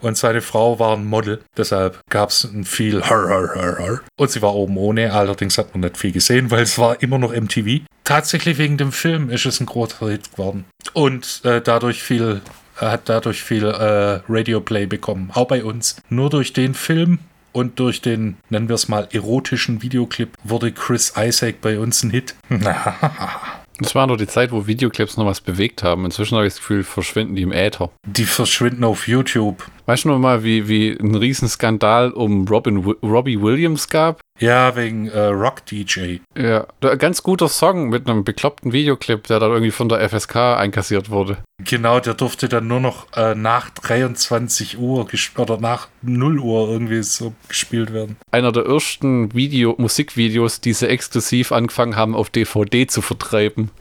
[0.00, 4.00] Und seine Frau war ein Model, deshalb gab es ein viel Har, Har, Har, Har.
[4.16, 7.18] Und sie war oben ohne, allerdings hat man nicht viel gesehen, weil es war immer
[7.18, 7.82] noch MTV.
[8.04, 10.64] Tatsächlich wegen dem Film ist es ein großer Hit geworden.
[10.92, 12.40] Und äh, dadurch viel,
[12.80, 15.96] er hat dadurch viel äh, Radio-Play bekommen, auch bei uns.
[16.08, 17.20] Nur durch den Film
[17.52, 22.10] und durch den, nennen wir es mal, erotischen Videoclip wurde Chris Isaac bei uns ein
[22.10, 22.34] Hit.
[23.82, 26.04] Das war nur die Zeit, wo Videoclips noch was bewegt haben.
[26.04, 27.90] Inzwischen habe ich das Gefühl, verschwinden die im Äther.
[28.06, 29.66] Die verschwinden auf YouTube.
[29.90, 34.20] Weißt du noch mal, wie, wie ein Riesenskandal um Robin, Robbie Williams gab?
[34.38, 36.18] Ja, wegen äh, Rock DJ.
[36.38, 40.36] Ja, ein ganz guter Song mit einem bekloppten Videoclip, der dann irgendwie von der FSK
[40.36, 41.38] einkassiert wurde.
[41.64, 47.02] Genau, der durfte dann nur noch äh, nach 23 Uhr oder nach 0 Uhr irgendwie
[47.02, 48.14] so gespielt werden.
[48.30, 53.72] Einer der ersten Video Musikvideos, die sie exklusiv angefangen haben, auf DVD zu vertreiben.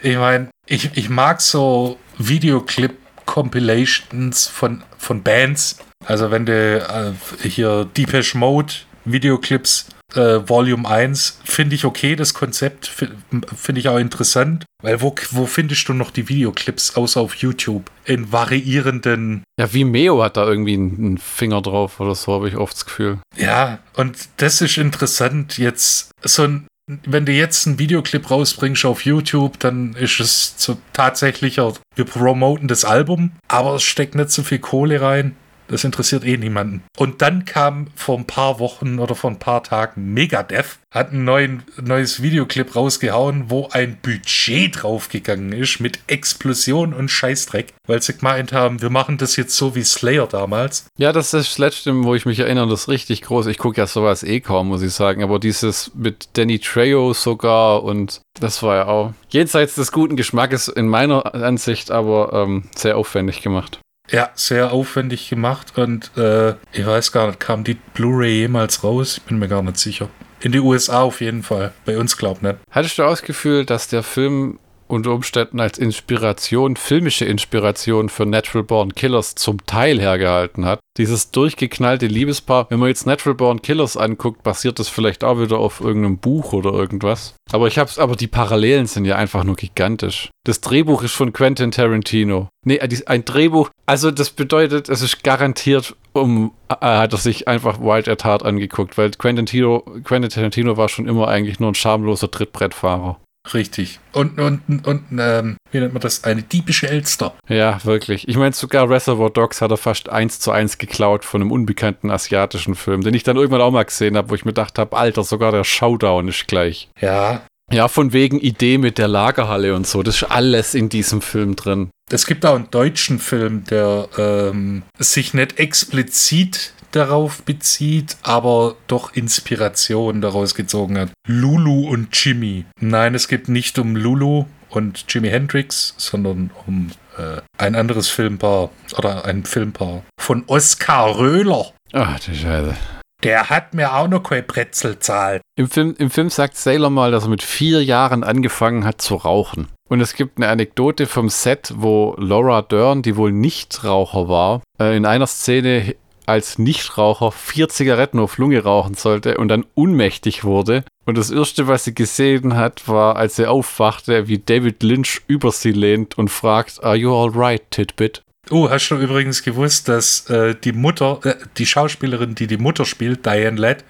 [0.00, 2.92] Ich meine, ich, ich mag so Videoclip
[3.26, 5.78] Compilations von, von Bands.
[6.06, 8.72] Also wenn du äh, hier Deepesh Mode
[9.04, 15.14] Videoclips äh, Volume 1 finde ich okay, das Konzept finde ich auch interessant, weil wo,
[15.30, 19.44] wo findest du noch die Videoclips außer auf YouTube in variierenden.
[19.58, 22.86] Ja, wie Meo hat da irgendwie einen Finger drauf oder so, habe ich oft das
[22.86, 23.18] Gefühl.
[23.36, 26.66] Ja, und das ist interessant, jetzt so ein
[27.04, 32.68] wenn du jetzt einen Videoclip rausbringst auf YouTube, dann ist es so tatsächlicher, wir promoten
[32.68, 35.36] das Album, aber es steckt nicht so viel Kohle rein.
[35.70, 36.82] Das interessiert eh niemanden.
[36.98, 41.24] Und dann kam vor ein paar Wochen oder vor ein paar Tagen Megadeth, hat ein
[41.24, 48.16] neuen, neues Videoclip rausgehauen, wo ein Budget draufgegangen ist mit Explosion und Scheißdreck, weil sie
[48.16, 50.86] gemeint haben, wir machen das jetzt so wie Slayer damals.
[50.98, 53.46] Ja, das ist das letzte, wo ich mich erinnere, das ist richtig groß.
[53.46, 55.22] Ich gucke ja sowas eh kaum, muss ich sagen.
[55.22, 60.66] Aber dieses mit Danny Trejo sogar und das war ja auch jenseits des guten Geschmackes
[60.66, 63.78] in meiner Ansicht, aber ähm, sehr aufwendig gemacht.
[64.10, 69.18] Ja, sehr aufwendig gemacht und äh, ich weiß gar nicht, kam die Blu-ray jemals raus?
[69.18, 70.08] Ich bin mir gar nicht sicher.
[70.40, 71.72] In die USA auf jeden Fall.
[71.84, 72.56] Bei uns glaub nicht.
[72.70, 74.58] Hattest du auch das Gefühl, dass der Film
[74.90, 80.80] unter Umständen als Inspiration, filmische Inspiration für Natural Born Killers zum Teil hergehalten hat.
[80.98, 85.58] Dieses durchgeknallte Liebespaar, wenn man jetzt Natural Born Killers anguckt, basiert das vielleicht auch wieder
[85.58, 87.34] auf irgendeinem Buch oder irgendwas.
[87.52, 90.30] Aber ich hab's, aber die Parallelen sind ja einfach nur gigantisch.
[90.44, 92.48] Das Drehbuch ist von Quentin Tarantino.
[92.66, 97.80] Nee, ein Drehbuch, also das bedeutet, es ist garantiert um, äh, hat er sich einfach
[97.80, 101.74] Wild at Heart angeguckt, weil Quentin Tarantino, Quentin Tarantino war schon immer eigentlich nur ein
[101.74, 103.18] schamloser Trittbrettfahrer.
[103.54, 104.00] Richtig.
[104.12, 106.24] Und, und, und ähm, wie nennt man das?
[106.24, 107.34] Eine diebische Elster.
[107.48, 108.28] Ja, wirklich.
[108.28, 112.10] Ich meine, sogar Reservoir Dogs hat er fast eins zu eins geklaut von einem unbekannten
[112.10, 114.96] asiatischen Film, den ich dann irgendwann auch mal gesehen habe, wo ich mir gedacht habe,
[114.96, 116.90] Alter, sogar der Showdown ist gleich.
[117.00, 117.42] Ja.
[117.72, 120.02] Ja, von wegen Idee mit der Lagerhalle und so.
[120.02, 121.90] Das ist alles in diesem Film drin.
[122.10, 129.12] Es gibt auch einen deutschen Film, der ähm, sich nicht explizit darauf bezieht, aber doch
[129.14, 131.10] Inspiration daraus gezogen hat.
[131.26, 132.64] Lulu und Jimmy.
[132.80, 138.70] Nein, es geht nicht um Lulu und Jimi Hendrix, sondern um äh, ein anderes Filmpaar
[138.96, 141.72] oder ein Filmpaar von Oskar Röhler.
[141.92, 142.76] Ach, die Scheiße.
[143.22, 145.42] Der hat mir auch noch kein Brezel zahlt.
[145.54, 149.16] Im Film, Im Film sagt Sailor mal, dass er mit vier Jahren angefangen hat zu
[149.16, 149.68] rauchen.
[149.90, 154.96] Und es gibt eine Anekdote vom Set, wo Laura Dern, die wohl Nichtraucher war, äh,
[154.96, 155.96] in einer Szene
[156.30, 160.84] als Nichtraucher vier Zigaretten auf Lunge rauchen sollte und dann unmächtig wurde.
[161.04, 165.50] Und das Erste, was sie gesehen hat, war, als sie aufwachte, wie David Lynch über
[165.50, 168.22] sie lehnt und fragt, Are you alright, Titbit?
[168.48, 172.84] Oh, hast du übrigens gewusst, dass äh, die Mutter, äh, die Schauspielerin, die die Mutter
[172.84, 173.84] spielt, Diane Ladd,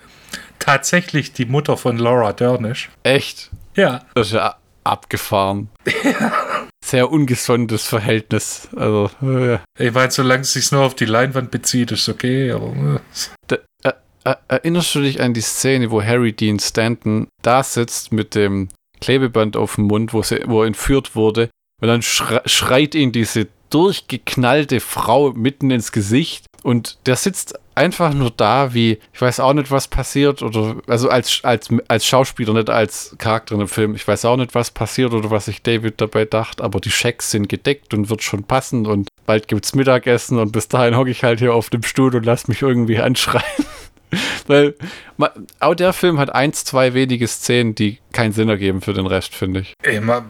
[0.59, 2.89] tatsächlich die Mutter von Laura Dern ist?
[3.03, 3.51] Echt?
[3.77, 4.03] Ja.
[4.15, 5.69] Das ist ja abgefahren.
[6.91, 8.69] Sehr ungesundes Verhältnis.
[8.75, 9.59] Also, äh.
[9.79, 12.97] Ich meine, solange es sich nur auf die Leinwand bezieht, ist okay, aber.
[12.97, 12.99] Äh.
[13.47, 13.93] Da, äh,
[14.25, 18.71] äh, erinnerst du dich an die Szene, wo Harry Dean Stanton da sitzt mit dem
[19.01, 21.51] Klebeband auf dem Mund, wo, sie, wo er entführt wurde?
[21.81, 28.31] Und dann schreit ihn diese durchgeknallte Frau mitten ins Gesicht und der sitzt einfach nur
[28.31, 32.69] da, wie, ich weiß auch nicht, was passiert, oder, also als, als, als Schauspieler, nicht
[32.69, 33.95] als Charakter in dem Film.
[33.95, 37.31] Ich weiß auch nicht, was passiert oder was sich David dabei dachte, aber die Schecks
[37.31, 41.25] sind gedeckt und wird schon passen und bald gibt's Mittagessen und bis dahin hocke ich
[41.25, 43.45] halt hier auf dem Stuhl und lass mich irgendwie anschreien.
[44.47, 44.75] Weil
[45.59, 49.35] auch der Film hat eins, zwei wenige Szenen, die keinen Sinn ergeben für den Rest,
[49.35, 49.75] finde ich.
[49.83, 50.25] Ey, man,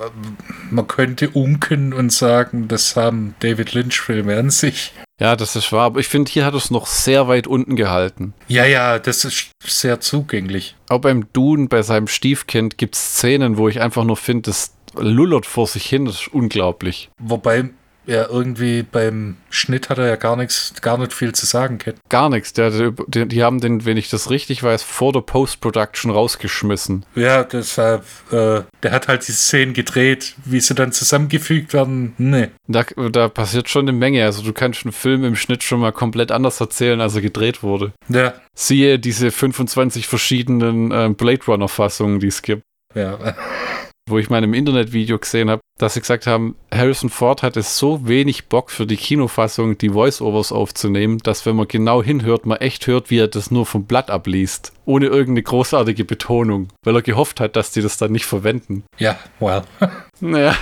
[0.71, 4.93] man, könnte umkennen und sagen, das haben David Lynch-Filme an sich.
[5.19, 8.33] Ja, das ist wahr, aber ich finde, hier hat es noch sehr weit unten gehalten.
[8.49, 10.77] Ja, ja, das ist sehr zugänglich.
[10.89, 14.75] Auch beim Dune, bei seinem Stiefkind, gibt es Szenen, wo ich einfach nur finde, das
[14.97, 17.11] lullert vor sich hin, das ist unglaublich.
[17.19, 17.71] Wobei
[18.11, 21.95] ja, irgendwie beim Schnitt hat er ja gar nichts, gar nicht viel zu sagen, Ken.
[22.09, 22.53] Gar nichts.
[22.53, 27.07] Der, der, die haben den, wenn ich das richtig weiß, vor der Post-Production rausgeschmissen.
[27.15, 32.15] Ja, deshalb, äh, der hat halt die Szenen gedreht, wie sie dann zusammengefügt werden.
[32.19, 32.49] Nee.
[32.67, 34.25] Da, da passiert schon eine Menge.
[34.25, 37.63] Also du kannst einen Film im Schnitt schon mal komplett anders erzählen, als er gedreht
[37.63, 37.93] wurde.
[38.09, 38.35] Ja.
[38.55, 42.63] Siehe diese 25 verschiedenen äh, Blade Runner-Fassungen, die es gibt.
[42.93, 43.37] Ja.
[44.11, 47.63] wo ich mal in einem Internetvideo gesehen habe, dass sie gesagt haben, Harrison Ford hatte
[47.63, 52.59] so wenig Bock für die Kinofassung, die Voice-Overs aufzunehmen, dass wenn man genau hinhört, man
[52.59, 57.03] echt hört, wie er das nur vom Blatt abliest, ohne irgendeine großartige Betonung, weil er
[57.03, 58.85] gehofft hat, dass die das dann nicht verwenden.
[58.99, 59.63] Ja, well.
[60.21, 60.55] naja,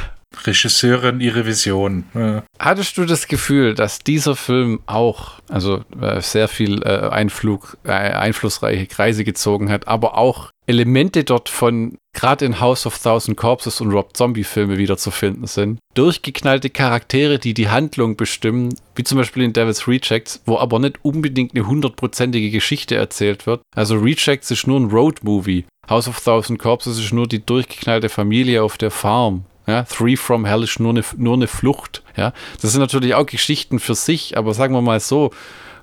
[0.44, 2.04] Regisseurin ihre Vision.
[2.14, 2.42] Ja.
[2.58, 7.92] Hattest du das Gefühl, dass dieser Film auch, also äh, sehr viel äh, Einflug, äh,
[7.92, 13.80] einflussreiche Kreise gezogen hat, aber auch Elemente dort von gerade in House of Thousand Corpses
[13.80, 15.78] und Rob Zombie Filme wieder zu finden sind.
[15.94, 20.98] Durchgeknallte Charaktere, die die Handlung bestimmen, wie zum Beispiel in Devil's Rejects, wo aber nicht
[21.02, 23.62] unbedingt eine hundertprozentige Geschichte erzählt wird.
[23.74, 25.64] Also Rejects ist nur ein Road-Movie.
[25.88, 29.44] House of Thousand Corpses ist nur die durchgeknallte Familie auf der Farm.
[29.68, 32.02] Ja, Three from Hell ist nur eine, nur eine Flucht.
[32.16, 35.30] Ja, das sind natürlich auch Geschichten für sich, aber sagen wir mal so,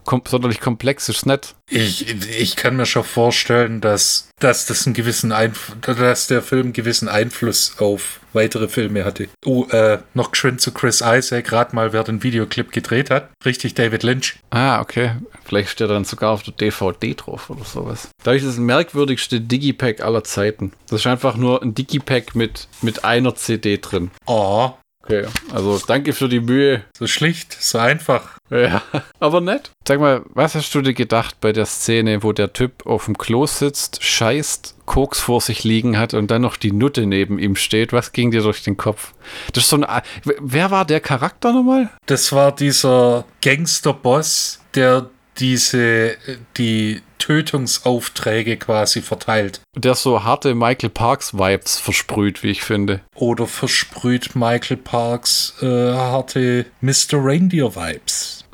[0.06, 1.56] kom sonderlich komplex ist nicht.
[1.70, 2.08] Ich,
[2.40, 6.74] ich kann mir schon vorstellen, dass, dass, das einen gewissen Einf dass der Film einen
[6.74, 9.28] gewissen Einfluss auf weitere Filme hatte.
[9.46, 13.30] Oh, äh, noch geschwind zu Chris Isaac, rat mal, wer den Videoclip gedreht hat.
[13.44, 14.36] Richtig, David Lynch.
[14.52, 15.16] Ah, okay.
[15.44, 18.10] Vielleicht steht er dann sogar auf der DVD drauf oder sowas.
[18.24, 20.74] Da ist das merkwürdigste Digipack aller Zeiten.
[20.90, 24.12] Das ist einfach nur ein Digipack mit, mit einer CD drin.
[24.26, 24.74] Oh,
[25.06, 26.84] Okay, also danke für die Mühe.
[26.98, 28.40] so schlicht, so einfach.
[28.50, 28.82] Ja,
[29.20, 29.72] aber nett.
[29.88, 33.18] Sag mal, was hast du dir gedacht bei der Szene, wo der Typ auf dem
[33.18, 37.56] Klo sitzt, scheißt, Koks vor sich liegen hat und dann noch die Nutte neben ihm
[37.56, 37.94] steht?
[37.94, 39.14] Was ging dir durch den Kopf?
[39.54, 40.02] Das ist so ein.
[40.24, 41.90] Wer war der Charakter nochmal?
[42.08, 46.16] Das war dieser Gangsterboss, der diese,
[46.58, 49.62] die Tötungsaufträge quasi verteilt.
[49.76, 53.02] Der so harte Michael Parks-Vibes versprüht, wie ich finde.
[53.16, 57.14] Oder versprüht Michael Parks äh, harte Mr.
[57.14, 58.46] Reindeer-Vibes.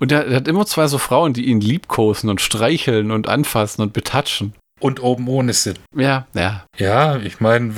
[0.00, 3.92] Und der hat immer zwei so Frauen, die ihn liebkosen und streicheln und anfassen und
[3.92, 4.54] betatschen.
[4.84, 5.80] Und oben ohne sind.
[5.96, 6.66] Ja, ja.
[6.76, 7.72] Ja, ich meine,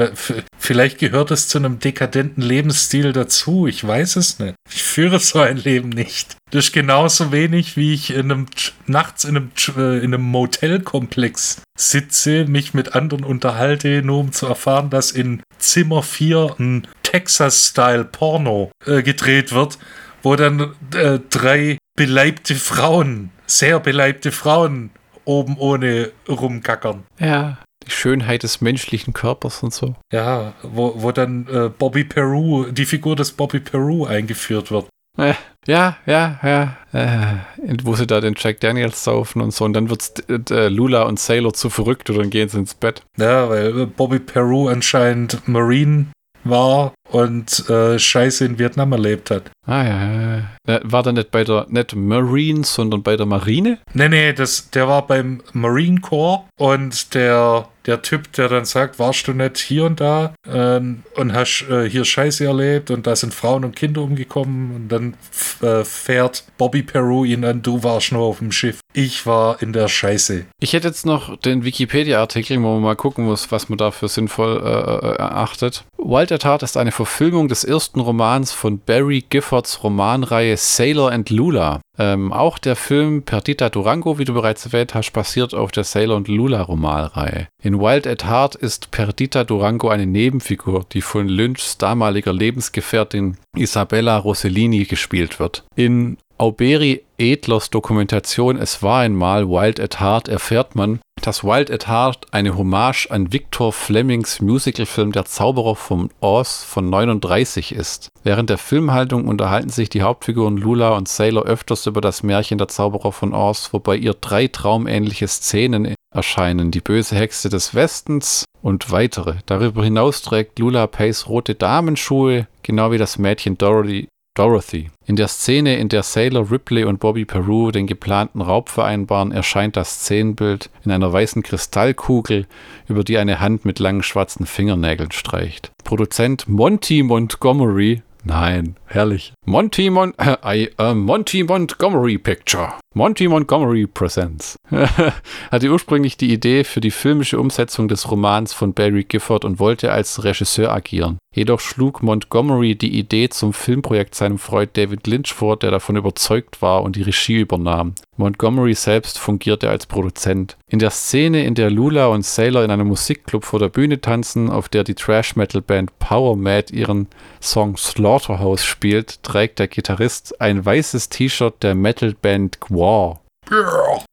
[0.59, 3.69] vielleicht gehört es zu einem dekadenten Lebensstil dazu.
[3.69, 4.57] Ich weiß es nicht.
[4.75, 6.37] Ich führe so ein Leben nicht.
[6.51, 10.23] Das ist genauso wenig, wie ich in einem Ch- nachts in einem, äh, in einem
[10.25, 16.89] Motelkomplex sitze, mich mit anderen unterhalte, nur um zu erfahren, dass in Zimmer 4 ein
[17.05, 19.79] Texas-Style-Porno äh, gedreht wird,
[20.23, 24.91] wo dann äh, drei beleibte Frauen, sehr beleibte Frauen
[25.27, 27.05] oben ohne rumkackern.
[27.19, 27.59] Ja.
[27.87, 29.95] Die Schönheit des menschlichen Körpers und so.
[30.13, 34.87] Ja, wo, wo dann äh, Bobby Peru, die Figur des Bobby Peru eingeführt wird.
[35.19, 35.35] Äh,
[35.67, 36.77] ja, ja, ja.
[36.93, 39.65] Äh, wo sie da den Jack Daniels saufen und so.
[39.65, 43.03] Und dann wird's äh, Lula und Sailor zu verrückt und dann gehen sie ins Bett.
[43.17, 46.07] Ja, weil äh, Bobby Peru anscheinend Marine
[46.45, 49.51] war und äh, Scheiße in Vietnam erlebt hat.
[49.67, 53.79] Ah ja, ja, War der nicht bei der, nicht Marines, sondern bei der Marine?
[53.95, 58.99] Nee, nee, das, der war beim Marine Corps und der, der Typ, der dann sagt,
[58.99, 63.17] warst du nicht hier und da ähm, und hast äh, hier Scheiße erlebt und da
[63.17, 65.15] sind Frauen und Kinder umgekommen und dann
[65.63, 68.81] äh, fährt Bobby Peru ihn an, du warst nur auf dem Schiff.
[68.93, 70.47] Ich war in der Scheiße.
[70.61, 74.09] Ich hätte jetzt noch den Wikipedia-Artikel, wo man mal gucken muss, was man da für
[74.09, 75.85] sinnvoll äh, äh, erachtet.
[75.99, 81.31] Wild at Heart ist eine Verfilmung des ersten Romans von Barry Giffords Romanreihe Sailor and
[81.31, 81.81] Lula.
[81.99, 86.17] Ähm, auch der Film Perdita Durango, wie du bereits erwähnt hast, basiert auf der Sailor
[86.17, 87.49] und Lula Romanreihe.
[87.63, 94.19] In Wild at Heart ist Perdita Durango eine Nebenfigur, die von Lynchs damaliger Lebensgefährtin Isabella
[94.19, 95.65] Rossellini gespielt wird.
[95.75, 101.89] In Auberi Edlers Dokumentation Es war einmal Wild at Heart erfährt man, dass Wild at
[101.89, 108.11] Heart eine Hommage an Victor Flemings Musicalfilm Der Zauberer von Oz von 39 ist.
[108.23, 112.69] Während der Filmhaltung unterhalten sich die Hauptfiguren Lula und Sailor öfters über das Märchen Der
[112.69, 116.71] Zauberer von Oz, wobei ihr drei traumähnliche Szenen erscheinen.
[116.71, 119.37] Die böse Hexe des Westens und weitere.
[119.47, 124.91] Darüber hinaus trägt Lula Pace rote Damenschuhe, genau wie das Mädchen Dorothy, Dorothy.
[125.07, 129.77] In der Szene, in der Sailor Ripley und Bobby Peru den geplanten Raub vereinbaren, erscheint
[129.77, 132.47] das Szenenbild in einer weißen Kristallkugel,
[132.87, 135.73] über die eine Hand mit langen schwarzen Fingernägeln streicht.
[135.85, 139.33] Produzent Monty Montgomery Nein, herrlich.
[139.45, 142.73] Monty, Mon äh, I, äh, Monty Montgomery Picture.
[142.97, 144.57] Monty Montgomery Presents.
[145.51, 149.93] hatte ursprünglich die Idee für die filmische Umsetzung des Romans von Barry Gifford und wollte
[149.93, 151.19] als Regisseur agieren.
[151.35, 156.63] Jedoch schlug Montgomery die Idee zum Filmprojekt seinem Freund David Lynch vor, der davon überzeugt
[156.63, 157.95] war und die Regie übernahm.
[158.17, 160.57] Montgomery selbst fungierte als Produzent.
[160.71, 164.49] In der Szene, in der Lula und Sailor in einem Musikclub vor der Bühne tanzen,
[164.49, 167.09] auf der die Trash-Metal-Band Power Mad ihren
[167.43, 172.86] Song Slaughterhouse spielt, trägt der Gitarrist ein weißes T-Shirt der Metal-Band Gwar.
[172.87, 173.15] 먹어.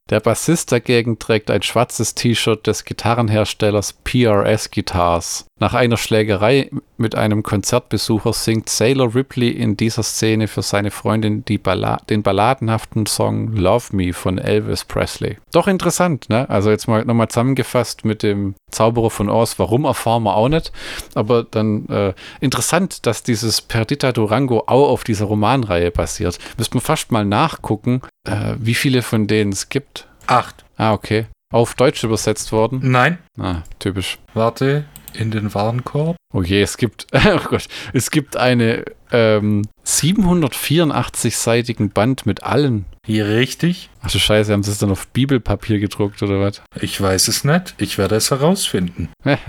[0.10, 5.45] Der Bassist dagegen trägt ein schwarzes T-Shirt des Gitarrenherstellers PRS Guitars.
[5.60, 11.45] Nach einer Schlägerei mit einem Konzertbesucher singt Sailor Ripley in dieser Szene für seine Freundin
[11.64, 15.38] Balla den balladenhaften Song Love Me von Elvis Presley.
[15.54, 16.49] Doch interessant, ne?
[16.49, 19.58] Also jetzt mal nochmal zusammengefasst mit dem Zauberer von Oz.
[19.58, 20.74] Warum erfahren wir auch nicht.
[21.16, 26.39] Aber dann äh, interessant, dass dieses Perdita Durango auch auf dieser Romanreihe basiert.
[26.58, 30.03] Müsste man fast mal nachgucken, äh, wie viele von denen es gibt.
[30.28, 30.63] Acht.
[30.78, 31.26] Ah, okay.
[31.51, 32.80] Auf Deutsch übersetzt worden.
[32.84, 34.17] Nein, Ah, typisch.
[34.34, 36.15] Warte, in den Warenkorb.
[36.34, 42.86] Oh je, es gibt, oh Gott, es gibt eine ähm, 784-seitigen Band mit allen.
[43.05, 43.89] Hier richtig.
[44.01, 46.61] Ach du Scheiße, haben sie es dann auf Bibelpapier gedruckt oder was?
[46.80, 47.76] Ich weiß es nicht.
[47.78, 49.09] Ich werde es herausfinden.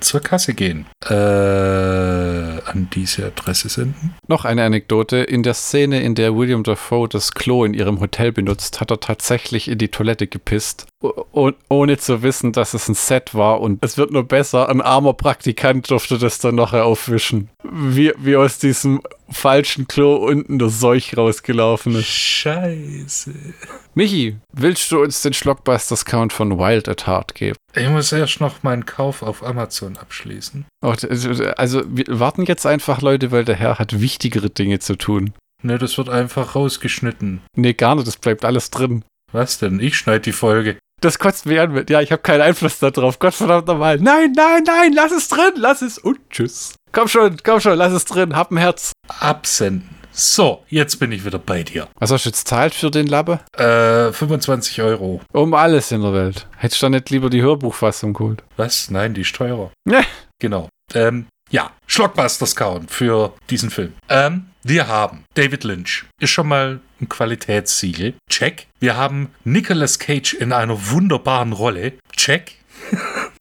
[0.00, 0.86] Zur Kasse gehen.
[1.08, 4.14] Äh, an diese Adresse senden.
[4.26, 5.18] Noch eine Anekdote.
[5.18, 8.98] In der Szene, in der William Dafoe das Klo in ihrem Hotel benutzt, hat er
[8.98, 10.86] tatsächlich in die Toilette gepisst.
[11.00, 13.60] O ohne zu wissen, dass es ein Set war.
[13.60, 14.68] Und es wird nur besser.
[14.68, 17.50] Ein armer Praktikant durfte das dann nachher aufwischen.
[17.62, 19.00] Wie, wie aus diesem
[19.30, 22.06] falschen Klo unten der Seuch rausgelaufen ist.
[22.06, 23.34] Scheiße.
[23.94, 27.56] Michi, willst du uns den Schlockbusters-Count von Wild at Heart geben?
[27.74, 30.66] Ich muss erst noch meinen Kauf auf Amazon abschließen.
[30.80, 35.32] Also, wir warten jetzt einfach, Leute, weil der Herr hat wichtigere Dinge zu tun.
[35.62, 37.40] Ne, das wird einfach rausgeschnitten.
[37.56, 39.04] Nee, gar nicht, das bleibt alles drin.
[39.32, 39.80] Was denn?
[39.80, 40.76] Ich schneide die Folge.
[41.00, 41.84] Das kotzt mich an.
[41.88, 43.18] Ja, ich habe keinen Einfluss darauf.
[43.18, 43.98] Gottverdammt nochmal.
[43.98, 45.98] Nein, nein, nein, lass es drin, lass es.
[45.98, 46.74] Und tschüss.
[46.92, 48.34] Komm schon, komm schon, lass es drin.
[48.34, 48.92] Hab ein Herz.
[49.20, 49.90] Absenden.
[50.12, 51.88] So, jetzt bin ich wieder bei dir.
[51.98, 53.40] Was hast du jetzt zahlt für den Labbe?
[53.52, 55.20] Äh, 25 Euro.
[55.32, 56.46] Um alles in der Welt.
[56.56, 58.42] Hättest du da nicht lieber die Hörbuchfassung geholt?
[58.56, 58.90] Was?
[58.90, 59.72] Nein, die ist teurer.
[59.84, 60.02] Ne.
[60.38, 60.70] Genau.
[60.94, 63.92] Ähm, ja, Schlockbusters Count für diesen Film.
[64.08, 66.06] Ähm, wir haben David Lynch.
[66.20, 68.14] Ist schon mal ein Qualitätssiegel.
[68.28, 68.66] Check.
[68.80, 71.92] Wir haben Nicolas Cage in einer wunderbaren Rolle.
[72.16, 72.56] Check.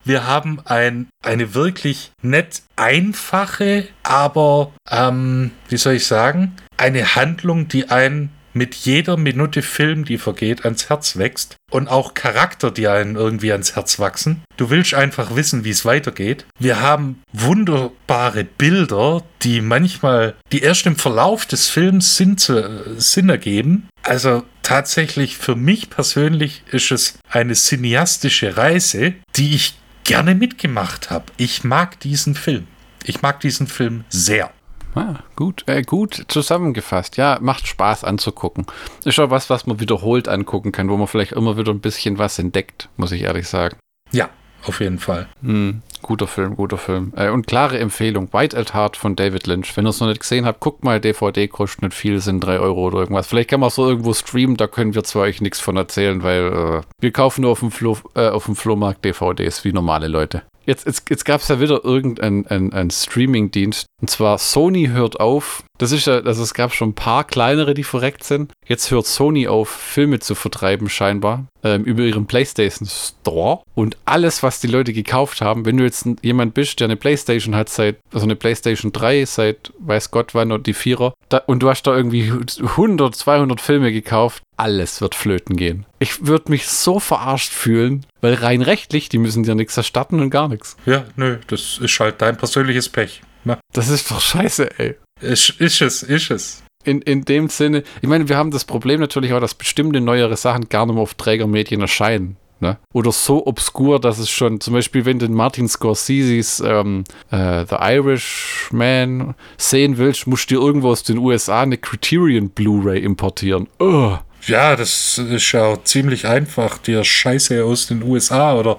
[0.08, 7.68] Wir haben ein, eine wirklich nett einfache, aber, ähm, wie soll ich sagen, eine Handlung,
[7.68, 12.88] die einen mit jeder Minute Film, die vergeht, ans Herz wächst und auch Charakter, die
[12.88, 14.44] einen irgendwie ans Herz wachsen.
[14.58, 16.46] Du willst einfach wissen, wie es weitergeht.
[16.58, 23.30] Wir haben wunderbare Bilder, die manchmal, die erst im Verlauf des Films Sinn, zu, Sinn
[23.30, 23.90] ergeben.
[24.04, 31.26] Also tatsächlich für mich persönlich ist es eine cineastische Reise, die ich gerne mitgemacht habe.
[31.36, 32.68] Ich mag diesen Film.
[33.04, 34.52] Ich mag diesen Film sehr.
[34.96, 37.18] Ah, gut, äh, gut zusammengefasst.
[37.18, 38.66] Ja, macht Spaß anzugucken.
[39.04, 42.18] Ist schon was, was man wiederholt angucken kann, wo man vielleicht immer wieder ein bisschen
[42.18, 43.78] was entdeckt, muss ich ehrlich sagen.
[44.12, 44.30] Ja,
[44.66, 45.28] auf jeden Fall.
[45.42, 47.14] Hm, guter Film, guter Film.
[47.16, 49.76] Äh, und klare Empfehlung: White at Heart von David Lynch.
[49.76, 52.60] Wenn ihr es noch nicht gesehen habt, guckt mal, DVD kostet nicht viel, sind 3
[52.60, 53.28] Euro oder irgendwas.
[53.28, 56.24] Vielleicht kann man es so irgendwo streamen, da können wir zwar euch nichts von erzählen,
[56.24, 60.08] weil äh, wir kaufen nur auf dem, Flo äh, auf dem Flohmarkt DVDs wie normale
[60.08, 60.44] Leute.
[60.66, 63.86] Jetzt, jetzt, jetzt gab es ja wieder irgendeinen ein, ein Streaming-Dienst.
[64.02, 65.64] Und zwar Sony hört auf.
[65.78, 68.52] Das ist ja, also es gab schon ein paar kleinere, die verreckt sind.
[68.66, 73.62] Jetzt hört Sony auf, Filme zu vertreiben, scheinbar, ähm, über ihren PlayStation Store.
[73.74, 77.56] Und alles, was die Leute gekauft haben, wenn du jetzt jemand bist, der eine PlayStation
[77.56, 81.60] hat seit, also eine PlayStation 3 seit weiß Gott wann und die Vierer, da, und
[81.60, 85.86] du hast da irgendwie 100, 200 Filme gekauft, alles wird flöten gehen.
[86.00, 90.30] Ich würde mich so verarscht fühlen, weil rein rechtlich, die müssen dir nichts erstatten und
[90.30, 90.78] gar nichts.
[90.86, 93.22] Ja, nö, das ist halt dein persönliches Pech.
[93.44, 93.60] Na?
[93.74, 94.96] Das ist doch scheiße, ey.
[95.22, 96.64] Ist, ist es, ist es.
[96.84, 100.38] In, in dem Sinne, ich meine, wir haben das Problem natürlich auch, dass bestimmte neuere
[100.38, 102.38] Sachen gar nicht mehr auf Trägermedien erscheinen.
[102.60, 102.78] Ne?
[102.94, 107.76] Oder so obskur, dass es schon, zum Beispiel, wenn du Martin Scorseses ähm, äh, The
[107.82, 113.68] Irishman sehen willst, musst du dir irgendwo aus den USA eine Criterion Blu-ray importieren.
[113.80, 114.18] Oh.
[114.48, 118.78] Ja, das ist ja ziemlich einfach, dir Scheiße aus den USA oder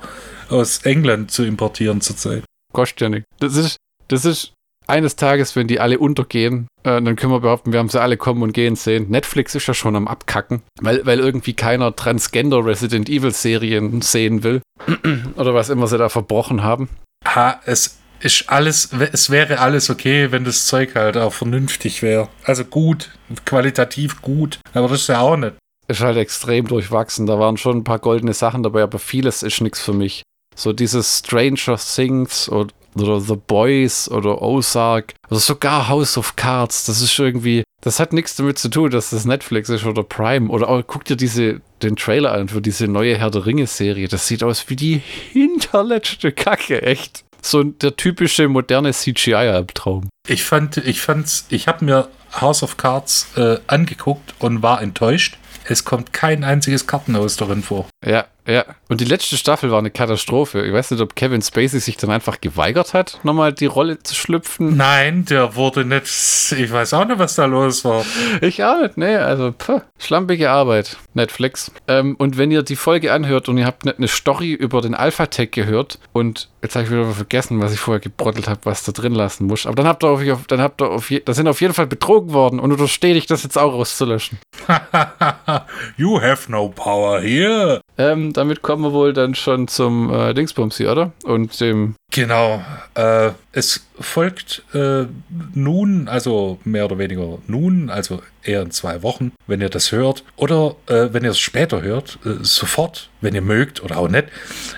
[0.48, 2.44] aus England zu importieren zurzeit.
[2.72, 3.24] Kostet ja nicht.
[3.40, 3.76] Das ist,
[4.08, 4.52] das ist
[4.86, 8.16] eines Tages, wenn die alle untergehen, äh, dann können wir behaupten, wir haben sie alle
[8.16, 9.10] kommen und gehen sehen.
[9.10, 14.42] Netflix ist ja schon am Abkacken, weil, weil irgendwie keiner Transgender Resident Evil Serien sehen
[14.42, 14.62] will.
[15.36, 16.88] Oder was immer sie da verbrochen haben.
[17.24, 22.28] Ha, es ist alles, es wäre alles okay, wenn das Zeug halt auch vernünftig wäre.
[22.44, 23.10] Also gut,
[23.44, 25.54] qualitativ gut, aber das ist ja auch nicht.
[25.88, 27.26] Ist halt extrem durchwachsen.
[27.26, 30.22] Da waren schon ein paar goldene Sachen dabei, aber vieles ist nichts für mich.
[30.56, 36.86] So dieses Stranger Things oder, oder The Boys oder Ozark oder sogar House of Cards,
[36.86, 40.48] das ist irgendwie, das hat nichts damit zu tun, dass das Netflix ist oder Prime.
[40.48, 44.08] Oder auch, guck dir diese, den Trailer an für diese neue Herr der Ringe-Serie.
[44.08, 45.00] Das sieht aus wie die
[45.32, 50.08] hinterletzte Kacke, echt so der typische moderne CGI-Albtraum.
[50.26, 52.08] Ich fand, ich fand's, ich habe mir
[52.40, 55.38] House of Cards äh, angeguckt und war enttäuscht.
[55.64, 57.88] Es kommt kein einziges Kartenhaus darin vor.
[58.04, 58.64] Ja, ja.
[58.88, 60.64] Und die letzte Staffel war eine Katastrophe.
[60.64, 64.14] Ich weiß nicht, ob Kevin Spacey sich dann einfach geweigert hat, nochmal die Rolle zu
[64.14, 64.76] schlüpfen.
[64.76, 66.06] Nein, der wurde nicht.
[66.06, 68.04] Ich weiß auch nicht, was da los war.
[68.40, 69.16] Ich auch nicht, nee.
[69.16, 70.96] Also, puh, schlampige Arbeit.
[71.14, 71.72] Netflix.
[71.88, 74.94] Ähm, und wenn ihr die Folge anhört und ihr habt nicht eine Story über den
[74.94, 78.90] Alpha-Tech gehört und Jetzt habe ich wieder vergessen, was ich vorher gebrottelt habe, was da
[78.90, 79.66] drin lassen muss.
[79.66, 82.32] Aber dann habt ihr auf, dann habt ihr auf, da sind auf jeden Fall betrogen
[82.32, 84.38] worden und unterstehe ich das jetzt auch auszulöschen.
[85.96, 87.80] you have no power here.
[87.98, 91.12] Ähm, damit kommen wir wohl dann schon zum äh, Dingsbums hier, oder?
[91.22, 91.94] Und dem.
[92.10, 92.60] Genau.
[92.94, 95.06] Äh, es folgt äh,
[95.54, 100.24] nun, also mehr oder weniger nun, also eher in zwei Wochen, wenn ihr das hört.
[100.36, 104.26] Oder äh, wenn ihr es später hört, äh, sofort, wenn ihr mögt oder auch nicht,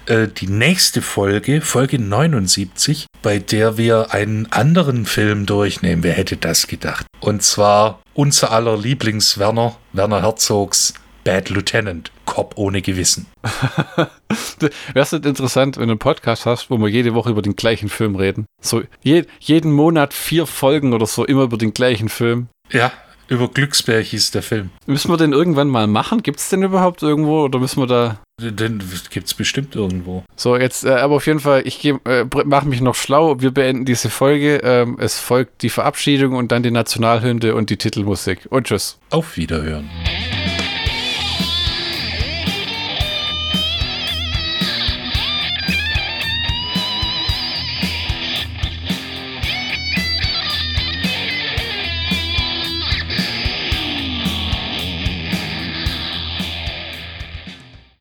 [0.07, 6.03] äh, die nächste Folge, Folge 79, bei der wir einen anderen Film durchnehmen.
[6.03, 7.07] Wer hätte das gedacht?
[7.21, 10.95] Und zwar unser aller Lieblings-Werner, Werner Herzogs
[11.29, 13.27] Bad Lieutenant, Cop ohne Gewissen.
[13.93, 17.91] Wäre es interessant, wenn du einen Podcast hast, wo wir jede Woche über den gleichen
[17.91, 18.47] Film reden?
[18.63, 22.49] So je, jeden Monat vier Folgen oder so, immer über den gleichen Film.
[22.73, 22.93] Ja,
[23.29, 24.71] über Glücksberg hieß der Film.
[24.87, 26.23] Müssen wir den irgendwann mal machen?
[26.23, 28.21] Gibt es den überhaupt irgendwo oder müssen wir da.
[28.41, 30.25] Den gibt es bestimmt irgendwo.
[30.35, 33.39] So, jetzt, äh, aber auf jeden Fall, ich äh, mache mich noch schlau.
[33.39, 34.63] Wir beenden diese Folge.
[34.65, 38.47] Ähm, es folgt die Verabschiedung und dann die Nationalhymne und die Titelmusik.
[38.49, 38.99] Und tschüss.
[39.11, 39.91] Auf Wiederhören.